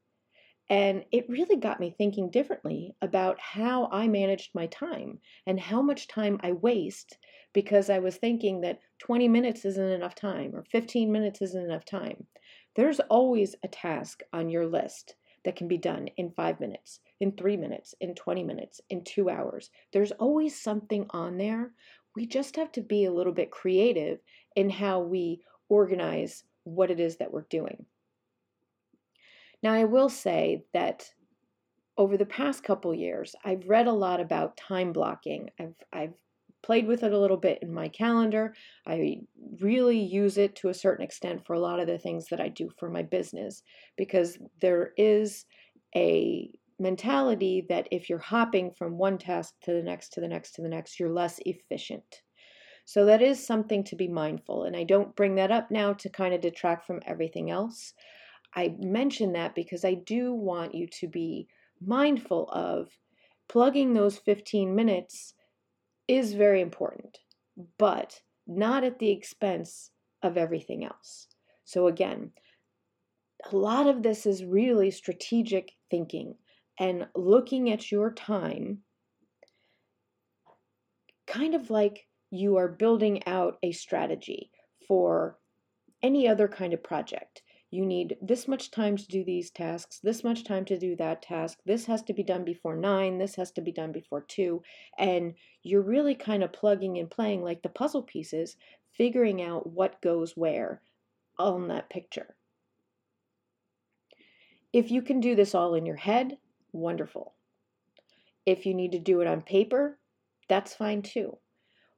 And 0.70 1.06
it 1.12 1.30
really 1.30 1.56
got 1.56 1.80
me 1.80 1.96
thinking 1.98 2.30
differently 2.30 2.94
about 3.02 3.40
how 3.40 3.88
I 3.92 4.10
managed 4.10 4.54
my 4.54 4.68
time 4.68 5.20
and 5.46 5.58
how 5.60 5.82
much 5.82 6.10
time 6.10 6.40
I 6.44 6.52
waste 6.52 7.18
because 7.54 7.90
I 7.90 8.00
was 8.00 8.18
thinking 8.18 8.60
that 8.62 8.82
20 9.00 9.30
minutes 9.30 9.64
isn't 9.64 9.92
enough 9.92 10.14
time 10.14 10.54
or 10.54 10.66
15 10.66 11.10
minutes 11.10 11.42
isn't 11.42 11.64
enough 11.64 11.86
time. 11.86 12.28
There's 12.76 13.00
always 13.00 13.56
a 13.64 13.70
task 13.70 14.22
on 14.34 14.50
your 14.50 14.68
list 14.68 15.16
that 15.46 15.56
can 15.56 15.70
be 15.70 15.78
done 15.78 16.10
in 16.18 16.32
five 16.32 16.60
minutes, 16.60 17.00
in 17.22 17.32
three 17.32 17.56
minutes, 17.56 17.96
in 18.02 18.14
20 18.14 18.44
minutes, 18.44 18.82
in 18.90 19.06
two 19.06 19.30
hours. 19.30 19.70
There's 19.94 20.12
always 20.12 20.62
something 20.62 21.06
on 21.12 21.38
there. 21.38 21.72
We 22.18 22.26
just 22.26 22.58
have 22.58 22.74
to 22.74 22.82
be 22.82 23.06
a 23.06 23.14
little 23.14 23.32
bit 23.32 23.50
creative 23.50 24.20
in 24.58 24.70
how 24.70 25.00
we 25.00 25.42
organize 25.70 26.44
what 26.68 26.92
it 26.92 27.00
is 27.00 27.18
that 27.18 27.32
we're 27.32 27.46
doing. 27.50 27.86
Now, 29.64 29.74
I 29.74 29.86
will 29.86 30.10
say 30.10 30.64
that 30.74 31.12
over 31.98 32.16
the 32.16 32.26
past 32.26 32.64
couple 32.64 32.94
years, 32.94 33.36
I've 33.44 33.68
read 33.68 33.88
a 33.88 33.92
lot 33.92 34.20
about 34.20 34.58
time 34.58 34.94
blocking. 34.94 35.50
I've, 35.60 35.74
I've 35.92 36.14
played 36.64 36.88
with 36.88 37.04
it 37.04 37.14
a 37.14 37.20
little 37.20 37.38
bit 37.38 37.60
in 37.62 37.74
my 37.74 37.88
calendar. 37.88 38.54
I 38.86 39.22
really 39.60 40.00
use 40.00 40.38
it 40.38 40.56
to 40.58 40.70
a 40.70 40.74
certain 40.74 41.04
extent 41.04 41.46
for 41.46 41.54
a 41.54 41.60
lot 41.60 41.80
of 41.80 41.88
the 41.88 41.98
things 41.98 42.28
that 42.30 42.40
I 42.40 42.50
do 42.50 42.70
for 42.78 42.90
my 42.90 43.02
business 43.02 43.64
because 43.98 44.38
there 44.62 44.92
is 44.98 45.46
a 45.96 46.52
mentality 46.80 47.66
that 47.70 47.88
if 47.92 48.10
you're 48.10 48.20
hopping 48.20 48.72
from 48.72 48.98
one 48.98 49.18
task 49.18 49.56
to 49.64 49.74
the 49.74 49.82
next 49.82 50.10
to 50.14 50.22
the 50.22 50.28
next 50.28 50.54
to 50.54 50.62
the 50.62 50.70
next, 50.70 51.00
you're 51.00 51.10
less 51.10 51.40
efficient. 51.46 52.22
So 52.88 53.04
that 53.04 53.22
is 53.22 53.46
something 53.46 53.84
to 53.84 53.98
be 53.98 54.08
mindful. 54.08 54.64
And 54.64 54.74
I 54.74 54.86
don't 54.86 55.14
bring 55.14 55.36
that 55.36 55.52
up 55.52 55.70
now 55.70 55.92
to 55.92 56.08
kind 56.08 56.34
of 56.34 56.40
detract 56.40 56.88
from 56.88 57.02
everything 57.06 57.52
else. 57.52 57.94
I 58.56 58.78
mention 58.80 59.34
that 59.34 59.56
because 59.56 59.84
I 59.84 59.94
do 59.96 60.34
want 60.34 60.74
you 60.74 60.88
to 60.88 61.08
be 61.10 61.50
mindful 61.86 62.50
of 62.50 62.88
plugging 63.50 63.94
those 63.94 64.18
15 64.18 64.74
minutes 64.74 65.34
is 66.08 66.32
very 66.34 66.62
important, 66.62 67.18
but 67.78 68.22
not 68.48 68.86
at 68.86 69.00
the 69.00 69.12
expense 69.12 69.92
of 70.24 70.38
everything 70.38 70.86
else. 70.86 71.28
So, 71.66 71.88
again, 71.88 72.32
a 73.52 73.58
lot 73.58 73.88
of 73.88 74.02
this 74.02 74.26
is 74.26 74.46
really 74.46 74.92
strategic 74.92 75.74
thinking 75.92 76.36
and 76.80 77.10
looking 77.18 77.70
at 77.70 77.92
your 77.92 78.14
time 78.14 78.78
kind 81.26 81.54
of 81.54 81.70
like 81.70 82.08
you 82.30 82.58
are 82.58 82.68
building 82.68 83.26
out 83.26 83.58
a 83.64 83.72
strategy 83.72 84.52
for 84.88 85.38
any 86.04 86.28
other 86.28 86.48
kind 86.48 86.74
of 86.74 86.84
project 86.84 87.42
you 87.70 87.86
need 87.86 88.16
this 88.22 88.48
much 88.48 88.72
time 88.72 88.96
to 88.96 89.08
do 89.08 89.26
these 89.26 89.52
tasks, 89.52 90.00
this 90.00 90.24
much 90.24 90.46
time 90.46 90.64
to 90.66 90.80
do 90.80 90.96
that 90.96 91.22
task, 91.22 91.60
this 91.66 91.86
has 91.86 92.02
to 92.04 92.14
be 92.14 92.24
done 92.24 92.46
before 92.46 92.78
nine, 92.78 93.18
this 93.18 93.36
has 93.36 93.52
to 93.52 93.62
be 93.62 93.74
done 93.74 93.92
before 93.92 94.22
two. 94.22 94.62
And 94.98 95.34
you're 95.64 95.82
really 95.82 96.16
kind 96.16 96.44
of 96.44 96.54
plugging 96.54 96.98
and 96.98 97.12
playing 97.12 97.44
like 97.44 97.62
the 97.62 97.70
puzzle 97.70 98.04
pieces, 98.04 98.56
figuring 98.94 99.42
out 99.42 99.68
what 99.68 100.02
goes 100.02 100.38
where 100.38 100.82
on 101.38 101.68
that 101.68 101.90
picture. 101.90 102.36
If 104.72 104.90
you 104.90 105.02
can 105.02 105.20
do 105.20 105.36
this 105.36 105.54
all 105.54 105.76
in 105.76 105.86
your 105.86 105.96
head, 105.98 106.38
wonderful. 106.72 107.34
If 108.46 108.66
you 108.66 108.74
need 108.74 108.94
to 108.94 109.00
do 109.00 109.20
it 109.20 109.28
on 109.28 109.42
paper, 109.42 110.00
that's 110.48 110.74
fine 110.74 111.02
too. 111.02 111.38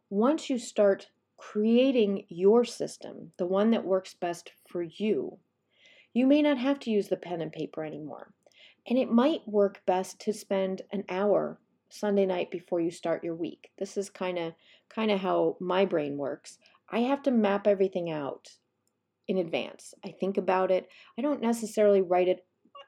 Once 0.09 0.49
you 0.49 0.57
start 0.57 1.09
creating 1.37 2.25
your 2.29 2.65
system, 2.65 3.31
the 3.37 3.45
one 3.45 3.71
that 3.71 3.85
works 3.85 4.13
best 4.13 4.51
for 4.67 4.83
you, 4.83 5.37
you 6.13 6.25
may 6.25 6.41
not 6.41 6.57
have 6.57 6.79
to 6.79 6.89
use 6.89 7.07
the 7.07 7.17
pen 7.17 7.41
and 7.41 7.51
paper 7.51 7.83
anymore. 7.83 8.33
And 8.87 8.97
it 8.97 9.11
might 9.11 9.47
work 9.47 9.81
best 9.85 10.19
to 10.21 10.33
spend 10.33 10.81
an 10.91 11.03
hour 11.09 11.59
Sunday 11.89 12.25
night 12.25 12.51
before 12.51 12.79
you 12.79 12.91
start 12.91 13.23
your 13.23 13.35
week. 13.35 13.71
This 13.77 13.97
is 13.97 14.09
kind 14.09 14.37
of 14.37 14.53
kind 14.89 15.11
of 15.11 15.19
how 15.19 15.57
my 15.59 15.85
brain 15.85 16.17
works. 16.17 16.57
I 16.89 16.99
have 16.99 17.21
to 17.23 17.31
map 17.31 17.67
everything 17.67 18.09
out 18.09 18.49
in 19.27 19.37
advance. 19.37 19.93
I 20.03 20.09
think 20.09 20.37
about 20.37 20.71
it. 20.71 20.87
I 21.17 21.21
don't 21.21 21.41
necessarily 21.41 22.01
write 22.01 22.27
it 22.27 22.45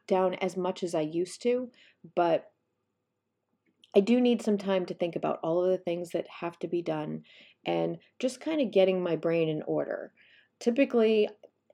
down 0.08 0.34
as 0.36 0.58
much 0.58 0.82
as 0.82 0.96
I 0.96 1.02
used 1.02 1.42
to, 1.44 1.70
but 2.16 2.52
I 3.96 4.00
do 4.00 4.22
need 4.22 4.42
some 4.42 4.58
time 4.58 4.86
to 4.86 4.94
think 4.94 5.16
about 5.16 5.40
all 5.44 5.64
of 5.64 5.70
the 5.70 5.78
things 5.78 6.12
that 6.12 6.26
have 6.40 6.58
to 6.60 6.68
be 6.68 6.82
done 6.82 7.24
and 7.66 7.98
just 8.20 8.40
kind 8.40 8.62
of 8.62 8.72
getting 8.72 9.04
my 9.04 9.16
brain 9.16 9.50
in 9.50 9.62
order. 9.64 10.14
Typically, 10.60 11.28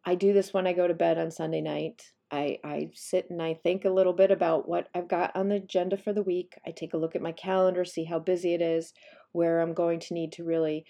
I 0.06 0.16
do 0.16 0.34
this 0.34 0.54
when 0.54 0.66
I 0.66 0.74
go 0.74 0.88
to 0.88 0.94
bed 0.94 1.18
on 1.18 1.30
Sunday 1.30 1.62
night. 1.62 2.02
I, 2.32 2.60
I 2.64 2.90
sit 2.94 3.30
and 3.30 3.42
I 3.42 3.54
think 3.54 3.86
a 3.86 3.90
little 3.90 4.14
bit 4.14 4.32
about 4.32 4.68
what 4.68 4.90
I've 4.96 5.08
got 5.08 5.36
on 5.36 5.50
the 5.50 5.56
agenda 5.56 5.98
for 5.98 6.12
the 6.12 6.24
week. 6.24 6.56
I 6.66 6.72
take 6.72 6.94
a 6.94 6.98
look 6.98 7.16
at 7.16 7.22
my 7.22 7.32
calendar, 7.32 7.86
see 7.86 8.06
how 8.06 8.20
busy 8.20 8.54
it 8.54 8.62
is, 8.62 8.94
where 9.32 9.62
I'm 9.62 9.74
going 9.74 10.00
to 10.02 10.14
need 10.14 10.32
to 10.34 10.44
really 10.44 10.86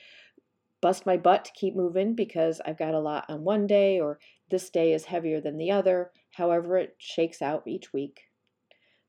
bust 0.81 1.05
my 1.05 1.17
butt 1.17 1.45
to 1.45 1.51
keep 1.53 1.75
moving 1.75 2.15
because 2.15 2.61
I've 2.65 2.77
got 2.77 2.93
a 2.93 2.99
lot 2.99 3.25
on 3.29 3.43
one 3.43 3.67
day 3.67 3.99
or 3.99 4.19
this 4.49 4.69
day 4.69 4.93
is 4.93 5.05
heavier 5.05 5.41
than 5.41 5.57
the 5.57 5.71
other, 5.71 6.11
however 6.31 6.77
it 6.77 6.95
shakes 6.97 7.41
out 7.41 7.63
each 7.67 7.91
week. 7.91 8.26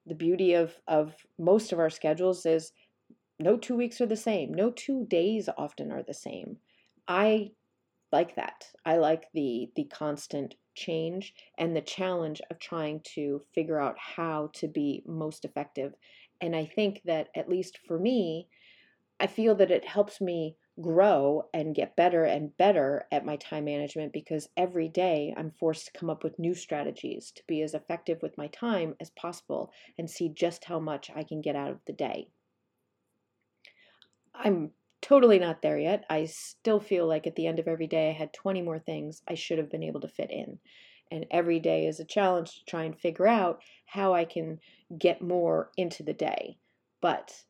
The 0.09 0.15
beauty 0.15 0.55
of, 0.55 0.75
of 0.89 1.15
most 1.39 1.73
of 1.73 1.79
our 1.79 1.91
schedules 1.91 2.47
is 2.47 2.73
no 3.39 3.57
two 3.57 3.77
weeks 3.77 4.01
are 4.01 4.07
the 4.07 4.17
same, 4.17 4.53
no 4.53 4.71
two 4.71 5.07
days 5.07 5.49
often 5.57 5.93
are 5.93 6.03
the 6.03 6.15
same. 6.15 6.57
I 7.07 7.53
like 8.11 8.37
that. 8.37 8.65
I 8.85 8.97
like 8.97 9.27
the 9.35 9.71
the 9.77 9.85
constant 9.85 10.55
change 10.75 11.35
and 11.59 11.77
the 11.77 11.81
challenge 11.81 12.41
of 12.51 12.59
trying 12.59 13.01
to 13.15 13.43
figure 13.55 13.81
out 13.81 13.97
how 13.99 14.51
to 14.55 14.69
be 14.69 15.03
most 15.07 15.45
effective. 15.45 15.93
And 16.41 16.57
I 16.57 16.65
think 16.65 17.03
that 17.05 17.29
at 17.37 17.49
least 17.49 17.79
for 17.87 17.99
me, 17.99 18.49
I 19.21 19.27
feel 19.27 19.55
that 19.57 19.71
it 19.71 19.85
helps 19.85 20.21
me 20.21 20.57
grow 20.81 21.49
and 21.53 21.75
get 21.75 21.97
better 21.97 22.25
and 22.25 22.57
better 22.57 23.07
at 23.11 23.25
my 23.25 23.37
time 23.37 23.65
management 23.65 24.13
because 24.13 24.49
every 24.57 24.89
day 24.89 25.35
I'm 25.37 25.51
forced 25.51 25.87
to 25.87 25.99
come 25.99 26.11
up 26.11 26.23
with 26.23 26.39
new 26.39 26.55
strategies 26.55 27.33
to 27.33 27.43
be 27.47 27.63
as 27.63 27.75
effective 27.75 28.19
with 28.23 28.39
my 28.39 28.47
time 28.49 28.95
as 29.01 29.11
possible 29.11 29.73
and 29.99 30.09
see 30.09 30.29
just 30.29 30.65
how 30.65 30.79
much 30.79 31.11
I 31.15 31.25
can 31.25 31.41
get 31.41 31.57
out 31.57 31.71
of 31.71 31.81
the 31.87 31.93
day. 31.93 32.29
I'm 34.35 34.71
totally 35.01 35.39
not 35.39 35.63
there 35.63 35.79
yet. 35.79 36.05
I 36.09 36.27
still 36.27 36.81
feel 36.81 37.07
like 37.07 37.27
at 37.27 37.35
the 37.35 37.47
end 37.47 37.59
of 37.59 37.69
every 37.69 37.87
day, 37.87 38.11
I 38.11 38.13
had 38.13 38.33
20 38.33 38.63
more 38.63 38.79
things 38.79 39.23
I 39.29 39.35
should 39.35 39.59
have 39.59 39.71
been 39.71 39.83
able 39.83 40.01
to 40.01 40.09
fit 40.09 40.31
in. 40.31 40.59
And 41.11 41.27
every 41.31 41.59
day 41.59 41.87
is 41.87 42.01
a 42.01 42.05
challenge 42.05 42.59
to 42.59 42.65
try 42.67 42.85
and 42.85 42.97
figure 42.97 43.27
out 43.27 43.63
how 43.87 44.15
I 44.15 44.25
can 44.25 44.61
get 44.97 45.23
more 45.23 45.71
into 45.77 46.03
the 46.03 46.13
day. 46.13 46.59
But 47.01 47.45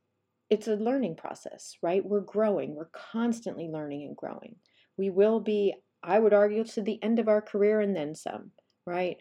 it's 0.51 0.69
a 0.69 0.77
learning 0.77 1.17
process, 1.17 1.77
right? 1.83 2.05
We're 2.05 2.21
growing, 2.21 2.75
we're 2.75 2.91
constantly 2.93 3.69
learning 3.69 4.05
and 4.05 4.17
growing. 4.17 4.57
We 4.97 5.11
will 5.11 5.41
be, 5.41 5.75
I 6.03 6.19
would 6.19 6.33
argue, 6.33 6.65
to 6.65 6.83
the 6.83 7.03
end 7.03 7.19
of 7.19 7.29
our 7.29 7.43
career 7.43 7.81
and 7.81 7.97
then 7.97 8.15
some, 8.15 8.53
right? 8.87 9.17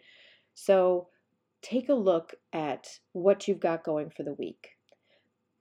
So 0.54 1.08
take 1.62 1.88
a 1.88 1.94
look 1.94 2.34
at 2.52 2.88
what 3.12 3.46
you've 3.46 3.60
got 3.60 3.84
going 3.84 4.10
for 4.10 4.22
the 4.22 4.34
week 4.34 4.70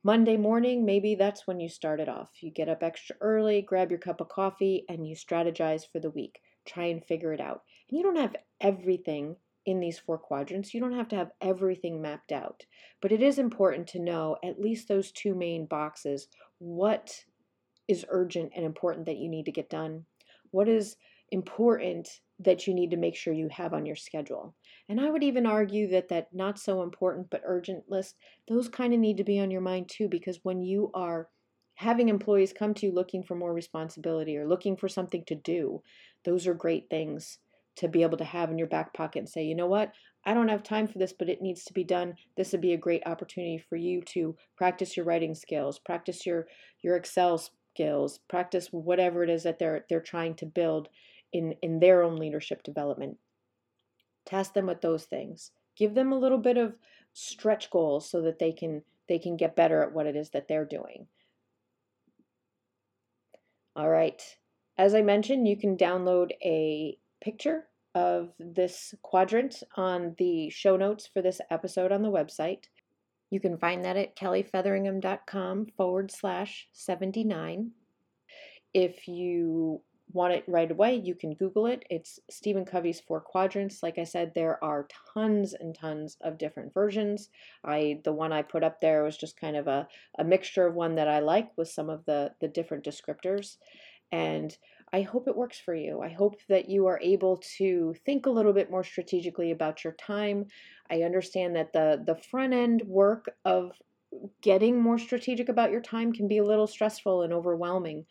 Monday 0.07 0.37
morning, 0.37 0.85
maybe 0.85 1.15
that's 1.15 1.45
when 1.47 1.59
you 1.59 1.67
start 1.67 1.99
it 1.99 2.07
off. 2.07 2.29
You 2.41 2.49
get 2.49 2.69
up 2.69 2.81
extra 2.81 3.17
early, 3.19 3.61
grab 3.61 3.89
your 3.89 3.99
cup 3.99 4.21
of 4.21 4.29
coffee, 4.29 4.85
and 4.87 5.05
you 5.05 5.17
strategize 5.17 5.81
for 5.91 5.99
the 5.99 6.11
week. 6.11 6.39
Try 6.65 6.85
and 6.85 7.03
figure 7.03 7.33
it 7.33 7.41
out. 7.41 7.63
And 7.89 7.97
you 7.97 8.03
don't 8.05 8.15
have 8.15 8.37
everything 8.61 9.35
in 9.67 9.81
these 9.81 9.99
four 9.99 10.17
quadrants. 10.17 10.73
You 10.73 10.79
don't 10.79 10.95
have 10.95 11.09
to 11.09 11.17
have 11.17 11.31
everything 11.41 12.01
mapped 12.01 12.31
out. 12.31 12.65
But 13.01 13.11
it 13.11 13.21
is 13.21 13.37
important 13.37 13.85
to 13.89 13.99
know 13.99 14.37
at 14.43 14.61
least 14.61 14.87
those 14.87 15.11
two 15.11 15.35
main 15.35 15.65
boxes 15.65 16.29
what 16.59 17.25
is 17.87 18.05
urgent 18.09 18.53
and 18.55 18.65
important 18.65 19.05
that 19.05 19.17
you 19.17 19.29
need 19.29 19.45
to 19.45 19.51
get 19.51 19.69
done? 19.69 20.05
What 20.51 20.69
is 20.69 20.95
important 21.31 22.07
that 22.39 22.65
you 22.65 22.73
need 22.73 22.91
to 22.91 22.97
make 22.97 23.15
sure 23.15 23.33
you 23.33 23.49
have 23.49 23.73
on 23.73 23.85
your 23.85 23.97
schedule? 23.97 24.55
And 24.87 25.01
I 25.01 25.09
would 25.09 25.23
even 25.23 25.45
argue 25.45 25.89
that 25.89 26.07
that 26.09 26.33
not 26.33 26.57
so 26.57 26.81
important 26.81 27.29
but 27.29 27.41
urgent 27.43 27.83
list, 27.89 28.15
those 28.47 28.69
kind 28.69 28.93
of 28.93 29.01
need 29.01 29.17
to 29.17 29.25
be 29.25 29.39
on 29.39 29.51
your 29.51 29.61
mind 29.61 29.89
too, 29.89 30.07
because 30.07 30.39
when 30.43 30.61
you 30.61 30.91
are 30.93 31.27
having 31.75 32.07
employees 32.07 32.53
come 32.53 32.73
to 32.73 32.85
you 32.85 32.93
looking 32.93 33.21
for 33.21 33.35
more 33.35 33.53
responsibility 33.53 34.37
or 34.37 34.47
looking 34.47 34.77
for 34.77 34.87
something 34.87 35.25
to 35.25 35.35
do, 35.35 35.83
those 36.23 36.47
are 36.47 36.53
great 36.53 36.89
things 36.89 37.39
to 37.77 37.87
be 37.87 38.03
able 38.03 38.17
to 38.17 38.23
have 38.23 38.51
in 38.51 38.57
your 38.57 38.67
back 38.67 38.93
pocket 38.93 39.19
and 39.19 39.29
say, 39.29 39.43
you 39.43 39.55
know 39.55 39.67
what, 39.67 39.93
I 40.25 40.33
don't 40.33 40.49
have 40.49 40.63
time 40.63 40.87
for 40.87 40.97
this, 40.99 41.13
but 41.13 41.29
it 41.29 41.41
needs 41.41 41.63
to 41.65 41.73
be 41.73 41.83
done. 41.83 42.15
This 42.35 42.51
would 42.51 42.61
be 42.61 42.73
a 42.73 42.77
great 42.77 43.03
opportunity 43.05 43.57
for 43.57 43.77
you 43.77 44.01
to 44.07 44.35
practice 44.57 44.97
your 44.97 45.05
writing 45.05 45.33
skills, 45.33 45.79
practice 45.79 46.25
your 46.25 46.47
your 46.81 46.97
Excel 46.97 47.41
skills, 47.73 48.19
practice 48.27 48.67
whatever 48.71 49.23
it 49.23 49.29
is 49.29 49.43
that 49.43 49.57
they're 49.57 49.85
they're 49.89 50.01
trying 50.01 50.35
to 50.35 50.45
build 50.45 50.89
in 51.31 51.53
in 51.61 51.79
their 51.79 52.03
own 52.03 52.17
leadership 52.17 52.61
development. 52.63 53.17
Task 54.25 54.53
them 54.53 54.65
with 54.67 54.81
those 54.81 55.05
things. 55.05 55.51
Give 55.77 55.93
them 55.93 56.11
a 56.11 56.19
little 56.19 56.39
bit 56.39 56.57
of 56.57 56.75
stretch 57.13 57.69
goals 57.69 58.09
so 58.09 58.21
that 58.23 58.39
they 58.39 58.51
can 58.51 58.83
they 59.07 59.19
can 59.19 59.37
get 59.37 59.55
better 59.55 59.81
at 59.81 59.93
what 59.93 60.07
it 60.07 60.15
is 60.15 60.31
that 60.31 60.49
they're 60.49 60.65
doing. 60.65 61.07
All 63.77 63.89
right. 63.89 64.21
As 64.77 64.93
I 64.93 65.01
mentioned, 65.01 65.47
you 65.47 65.55
can 65.55 65.77
download 65.77 66.31
a 66.43 66.97
picture 67.21 67.65
of 67.95 68.31
this 68.39 68.93
quadrant 69.01 69.63
on 69.75 70.15
the 70.17 70.49
show 70.49 70.77
notes 70.77 71.09
for 71.11 71.21
this 71.21 71.41
episode 71.49 71.91
on 71.91 72.03
the 72.03 72.11
website. 72.11 72.65
You 73.29 73.39
can 73.39 73.57
find 73.57 73.83
that 73.83 73.97
at 73.97 74.15
kellyfetheringham.com 74.15 75.67
forward 75.75 76.11
slash 76.11 76.67
79. 76.73 77.71
If 78.73 79.07
you 79.07 79.81
want 80.13 80.33
it 80.33 80.43
right 80.47 80.71
away, 80.71 80.95
you 80.95 81.15
can 81.15 81.33
Google 81.33 81.65
it. 81.65 81.83
It's 81.89 82.19
Stephen 82.29 82.65
Covey's 82.65 83.01
Four 83.01 83.19
Quadrants. 83.21 83.83
Like 83.83 83.97
I 83.97 84.03
said, 84.03 84.31
there 84.33 84.63
are 84.63 84.87
tons 85.13 85.53
and 85.53 85.75
tons 85.75 86.17
of 86.21 86.37
different 86.37 86.73
versions. 86.73 87.29
I 87.65 87.99
the 88.03 88.13
one 88.13 88.31
I 88.31 88.41
put 88.41 88.63
up 88.63 88.79
there 88.79 89.03
was 89.03 89.17
just 89.17 89.39
kind 89.39 89.57
of 89.57 89.67
a, 89.67 89.87
a 90.17 90.23
mixture 90.23 90.65
of 90.65 90.75
one 90.75 90.95
that 90.95 91.09
I 91.09 91.19
like 91.19 91.49
with 91.57 91.69
some 91.69 91.89
of 91.89 92.05
the, 92.05 92.31
the 92.39 92.47
different 92.47 92.85
descriptors. 92.85 93.57
And 94.11 94.55
I 94.93 95.01
hope 95.01 95.27
it 95.27 95.35
works 95.35 95.59
for 95.59 95.75
you. 95.75 96.01
I 96.01 96.09
hope 96.09 96.39
that 96.47 96.69
you 96.69 96.87
are 96.87 96.99
able 97.01 97.37
to 97.57 97.93
think 98.05 98.25
a 98.25 98.29
little 98.31 98.53
bit 98.53 98.71
more 98.71 98.83
strategically 98.83 99.51
about 99.51 99.83
your 99.83 99.93
time. 99.93 100.45
I 100.89 101.01
understand 101.01 101.55
that 101.55 101.73
the 101.73 102.01
the 102.05 102.15
front 102.15 102.53
end 102.53 102.83
work 102.85 103.25
of 103.43 103.73
getting 104.41 104.79
more 104.81 104.97
strategic 104.97 105.49
about 105.49 105.71
your 105.71 105.81
time 105.81 106.13
can 106.13 106.27
be 106.27 106.37
a 106.37 106.43
little 106.45 106.67
stressful 106.67 107.23
and 107.23 107.33
overwhelming. 107.33 108.05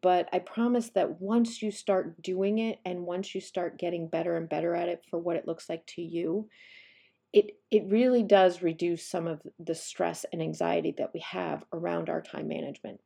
But 0.00 0.28
I 0.32 0.40
promise 0.40 0.90
that 0.90 1.20
once 1.20 1.62
you 1.62 1.70
start 1.70 2.20
doing 2.22 2.58
it 2.58 2.78
and 2.84 3.06
once 3.06 3.34
you 3.34 3.40
start 3.40 3.78
getting 3.78 4.08
better 4.08 4.36
and 4.36 4.48
better 4.48 4.74
at 4.74 4.88
it 4.88 5.04
for 5.08 5.18
what 5.18 5.36
it 5.36 5.46
looks 5.46 5.68
like 5.68 5.86
to 5.88 6.02
you, 6.02 6.48
it, 7.32 7.52
it 7.70 7.84
really 7.88 8.22
does 8.22 8.62
reduce 8.62 9.06
some 9.06 9.26
of 9.26 9.42
the 9.58 9.74
stress 9.74 10.26
and 10.32 10.42
anxiety 10.42 10.94
that 10.98 11.12
we 11.14 11.20
have 11.20 11.64
around 11.72 12.10
our 12.10 12.22
time 12.22 12.48
management. 12.48 13.00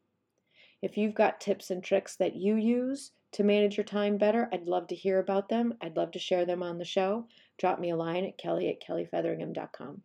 If 0.82 0.96
you've 0.96 1.14
got 1.14 1.40
tips 1.40 1.70
and 1.70 1.82
tricks 1.82 2.16
that 2.16 2.36
you 2.36 2.56
use 2.56 3.12
to 3.32 3.42
manage 3.42 3.76
your 3.76 3.84
time 3.84 4.18
better, 4.18 4.48
I'd 4.52 4.66
love 4.66 4.86
to 4.88 4.94
hear 4.94 5.18
about 5.18 5.48
them. 5.48 5.74
I'd 5.80 5.96
love 5.96 6.10
to 6.12 6.18
share 6.18 6.44
them 6.44 6.62
on 6.62 6.78
the 6.78 6.84
show. 6.84 7.26
Drop 7.58 7.80
me 7.80 7.90
a 7.90 7.96
line 7.96 8.24
at 8.24 8.38
kelly 8.38 8.68
at 8.68 8.82
kellyfetheringham.com. 8.86 10.02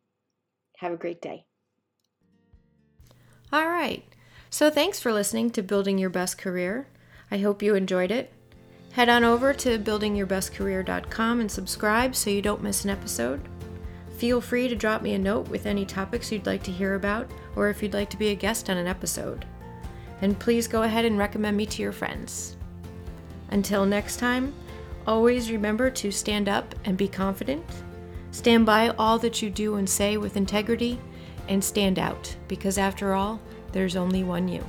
Have 0.77 0.93
a 0.93 0.97
great 0.97 1.21
day. 1.21 1.45
All 3.51 3.67
right. 3.67 4.03
So 4.49 4.69
thanks 4.69 4.99
for 4.99 5.13
listening 5.13 5.51
to 5.51 5.61
Building 5.61 5.97
Your 5.97 6.09
Best 6.09 6.37
Career. 6.37 6.87
I 7.29 7.37
hope 7.37 7.61
you 7.61 7.75
enjoyed 7.75 8.11
it. 8.11 8.33
Head 8.93 9.07
on 9.07 9.23
over 9.23 9.53
to 9.53 9.79
buildingyourbestcareer.com 9.79 11.39
and 11.39 11.51
subscribe 11.51 12.15
so 12.15 12.29
you 12.29 12.41
don't 12.41 12.63
miss 12.63 12.83
an 12.83 12.89
episode. 12.89 13.47
Feel 14.17 14.41
free 14.41 14.67
to 14.67 14.75
drop 14.75 15.01
me 15.01 15.13
a 15.13 15.19
note 15.19 15.47
with 15.47 15.65
any 15.65 15.85
topics 15.85 16.31
you'd 16.31 16.45
like 16.45 16.63
to 16.63 16.71
hear 16.71 16.95
about 16.95 17.31
or 17.55 17.69
if 17.69 17.81
you'd 17.81 17.93
like 17.93 18.09
to 18.09 18.17
be 18.17 18.29
a 18.29 18.35
guest 18.35 18.69
on 18.69 18.77
an 18.77 18.87
episode. 18.87 19.45
And 20.21 20.37
please 20.39 20.67
go 20.67 20.83
ahead 20.83 21.05
and 21.05 21.17
recommend 21.17 21.57
me 21.57 21.65
to 21.67 21.81
your 21.81 21.91
friends. 21.91 22.55
Until 23.49 23.85
next 23.85 24.17
time, 24.17 24.53
always 25.05 25.51
remember 25.51 25.89
to 25.89 26.11
stand 26.11 26.47
up 26.47 26.75
and 26.85 26.97
be 26.97 27.07
confident. 27.07 27.65
Stand 28.31 28.65
by 28.65 28.89
all 28.89 29.17
that 29.19 29.41
you 29.41 29.49
do 29.49 29.75
and 29.75 29.89
say 29.89 30.17
with 30.17 30.37
integrity 30.37 30.99
and 31.49 31.63
stand 31.63 31.99
out 31.99 32.35
because 32.47 32.77
after 32.77 33.13
all, 33.13 33.41
there's 33.71 33.95
only 33.95 34.23
one 34.23 34.47
you. 34.47 34.63